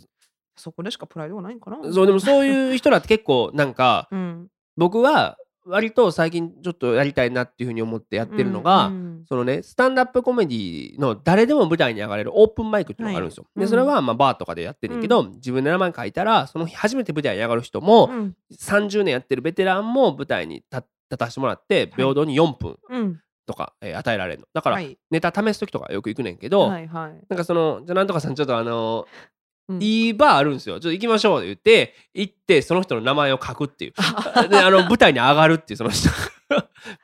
[0.59, 4.49] そこでしかプライドがないんかなそうでもそういう人らって結構なんかうん。
[4.79, 5.37] 僕は
[5.67, 13.43] 割と最近ちょっとやりたいなっていうふうに思ってやってるのが、うんそのねスタンダップコメディの誰でも舞台に上がれるオープンマイクっていうのがあるんですよ。
[13.43, 13.63] はいうん。
[13.63, 18.37] でそれはまあバーとかでやってるけど、自分で名前書いたらその日初めて舞台に上がる人も、うん。
[18.57, 23.21] 30年やってるベテランも舞台に立立たしてもらって平等に4分うん。
[23.47, 24.47] とか、えー与えられるの。
[24.55, 24.97] だから、はい。
[25.11, 27.25] ネタ試す時とかよく行くねんけど、はいはい。
[27.29, 29.36] なんかそのじゃあなんとかさんちょっとあのうん
[29.81, 30.77] いいバーあるんですよ。
[30.81, 33.93] ちょっと行きましょうって言って行ってその人の名前を書くっていう。
[34.49, 35.77] であの舞台に上がるっていう。
[35.79, 36.09] その人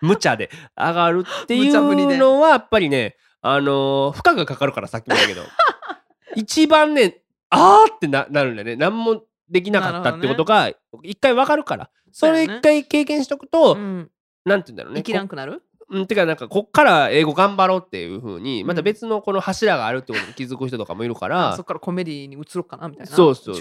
[0.01, 5.43] 無茶で上がるっていうのはやっぱりねあのー負荷がかかるからさっきも言ったけど。
[6.37, 8.77] 一番ねあーってななるんだよね。
[8.77, 10.71] 何もできなかったってことが
[11.03, 11.91] 一回わかるから。
[12.13, 14.11] それ一回経験しとくと、うん。
[14.45, 15.01] なんて言うんだろうね。
[15.01, 15.61] 生きらんくなる？
[15.61, 15.61] こ
[15.93, 23.13] うん、てかなんかこっから英語頑張ろうっていう風にまた別のこの柱があるってことに気づく人とかもいるから、あそっからコメディに移ろうかなみたいな。
[23.15, 23.57] そうそう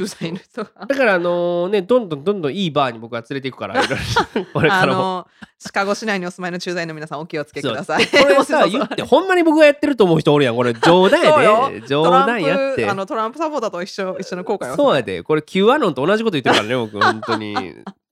[0.87, 5.01] だからあのねどんどんどんどんいいバーに僕は連れていくからいろいろこれかあらも。
[5.01, 5.27] の
[5.59, 8.07] シカゴ市内にお住まいの駐在の皆さんお気をつけください。
[8.09, 10.73] これさ言ってほんまに僕がやってると思う人おるやんこれ。
[10.73, 11.69] 冗談やよ。
[11.69, 12.89] で冗談やって。
[12.89, 15.21] あのトランプサポーターと一緒一緒の後悔をそうやで。
[15.21, 17.55] これ Q アノンと同じこと言ってるからね僕本当に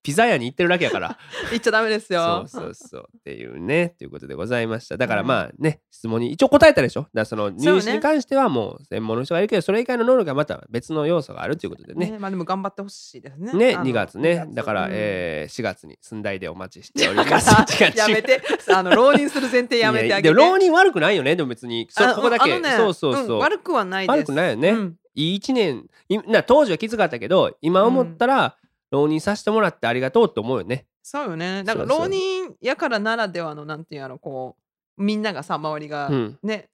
[0.10, 1.20] ピザ屋に行ってるだけやから。
[1.52, 2.44] 言っちゃダメですそうよ。
[2.48, 3.10] そうそう。
[3.16, 3.94] っていうね。
[4.00, 4.98] ということでございました。
[4.98, 7.02] だからはいまあね質問に一応答えたでしょ。
[7.02, 12.10] だからその入試に関してはもう専門の人がいるけどそれ以外の能力がまた別の要素があるということでね。
[12.10, 13.54] ねまあでも頑張ってほしいですね。
[13.54, 14.32] ねあの2月ね。
[14.32, 14.56] 2月。
[14.56, 14.92] だから、うん。
[14.94, 17.84] えー4月に寸大でお待ちしております。
[17.96, 18.42] やめて。
[18.74, 20.30] あの浪人する前提やめてあげて。
[20.30, 21.36] いでも浪人悪くないよね。
[21.36, 21.88] でも別に。
[21.92, 24.18] そあここだけ、ねそうそうそう、ん悪くはないです。
[24.22, 24.96] 悪くないよね、うん。
[25.14, 25.86] いい一年。
[26.08, 28.56] いな当時はきつかったけど今思ったら、
[28.92, 30.86] 浪人させてもらってありがとうって思うよね。
[31.04, 31.64] そうよね。
[31.64, 32.08] だからそうそう。
[32.10, 34.56] 浪人やからならではのなんていうのこ
[34.98, 36.38] うみんながさ周りがうん。
[36.44, 36.70] ね、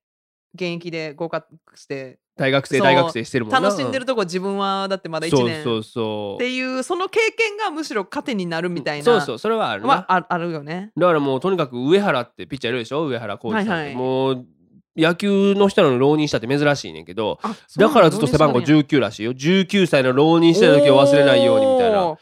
[0.53, 3.59] 現役で合格して大学生大学生してるもんな。
[3.61, 5.63] 楽しんでるとこ自分はだってまだ1年。
[5.63, 6.35] そうそうそう。
[6.35, 10.91] っていうその経験がむしろ糧になるみたいなそうそうそれはあるな、はああるよね。
[10.97, 13.05] だからもうとにかく上原ってピッチャーいるでしょ？
[13.07, 13.95] 上原コーチさんって、はいはい。
[13.95, 14.45] もう
[14.95, 17.39] 野球の人なのに浪人したって珍しいねんけど
[17.77, 17.89] だ。
[17.89, 19.33] からずっと背番号19らしいよ。
[19.33, 22.17] 19歳の浪人してた時を忘れないようにみたいな。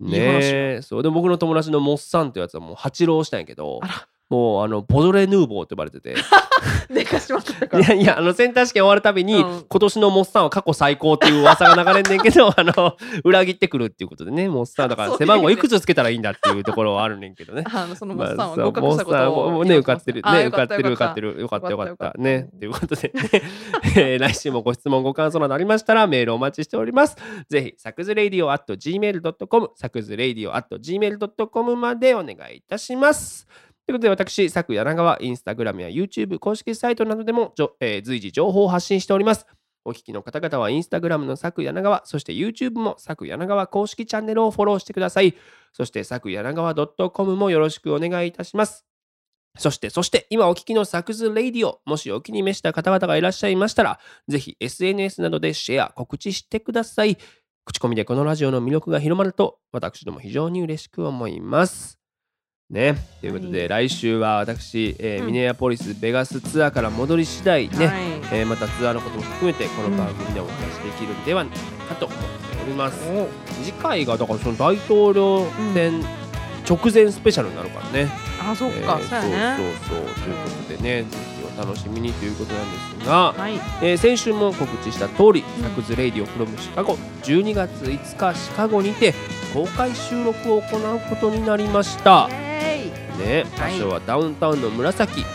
[0.00, 0.18] ね
[0.76, 0.80] え。
[0.82, 1.02] そう。
[1.02, 6.14] で僕の友達のモッサンってやつはもう八浪したんやけどあらもうあのボドレ・ヌーボーって呼ばれてて。
[6.90, 7.78] でかしまったか。
[7.78, 7.94] いら。
[7.94, 9.64] やいやあのセンター試験終わるたびに、うん。
[9.68, 14.48] 今年のモッサンは過去最高っていう噂が流れんねんけど あの裏切ってくるっていうことでね。
[14.48, 17.64] モッサンだから背番号いくつつけたらいいんだっていうところはあるねんけどね。
[17.72, 19.22] あのそのモまあッサンは合格したこと
[19.58, 19.76] をね。
[19.76, 20.22] 受かってる。
[20.22, 21.34] ね受かってる受かってる。
[21.34, 21.90] るよかったよかった。
[21.90, 22.48] よかったね。
[22.58, 23.42] ということで、ね。
[23.96, 27.16] えー来週もご質問ご感想などありましたらメールお待ちしております。
[27.48, 33.46] ぜひサクズレイディオ at gmail.com サクズレイディオ at gmail.com までお願いいたします
[33.86, 39.46] ということで私、佐久柳川、インスタグラムや YouTube 公式サイトなどでも、えー随時情報を発信しております。
[39.84, 45.36] お聞きの方々はインスタグラムの佐久柳川、そして YouTube も佐久柳川公式チャンネルをフォローしてください。
[45.72, 48.84] そして佐久柳川 .com もよろしくお願いいたします。
[49.56, 57.16] そして、そして、今お聞きのサクズレイディオ、もしお気に召した方々がいらっしゃいましたら、ぜひ SNS などでシェア、告知してください。
[57.64, 62.05] 口コミでこのラジオの魅力が広まると、私ども非常に嬉しく思います。
[62.70, 65.26] ね、ということで、来週は私、えーうん。
[65.26, 67.96] ミネアポリス・ベガスツアーから戻り次第ね、はい。
[68.32, 71.52] えーまたツアーのことも含めてこの番組でお話しできるんではない
[71.88, 72.24] かと思って
[72.64, 73.08] おります。
[73.08, 73.28] お
[73.62, 76.00] 次回がだからその大統領選
[76.68, 78.10] 直前スペシャルになるからね。
[78.42, 79.64] あそっか、えーそうやね。
[79.88, 80.24] そうそうそう。
[80.24, 81.08] ということでね、ぜ
[81.56, 83.54] 楽しみにということなんですが、はい。
[83.82, 89.14] えー先週も告知した通り、サクズレイディオフロムシカゴ12月5日シカゴにて
[89.54, 92.28] 公開収録を行うことになりました。
[92.28, 95.26] ね、場所はダウンタウンの紫、えー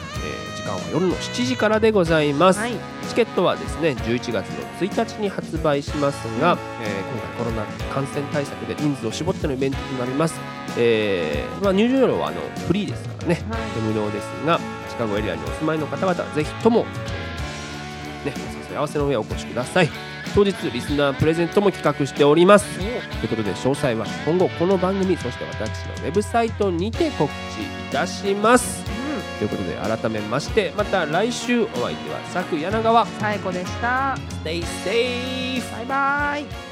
[0.55, 2.73] 時間は夜の7時からでございます、はい。
[3.09, 10.39] チケットはですね11月の1日に発売しますが、えー今回コロナ感染対策で人数を絞ってのイベントとなります、
[10.77, 13.61] えーまあ、入場料はあのフリーですからねはい。
[13.81, 14.59] 無料ですが
[14.89, 16.85] シカゴエリアにお住まいの方々ぜひとも、
[18.25, 19.89] えーね、お誘い合わせの上お越しください。
[20.33, 22.77] 当日リスナープレゼントも企画しております。
[22.77, 28.81] ということで詳細は今後この番組そして私のウェブサイトにて告知いたします。
[29.39, 33.05] ということで改めましてまた来週お相手は佐久柳川。
[33.05, 34.15] 最後でした。
[34.43, 35.71] Stay safe!
[35.73, 36.70] バイバイ。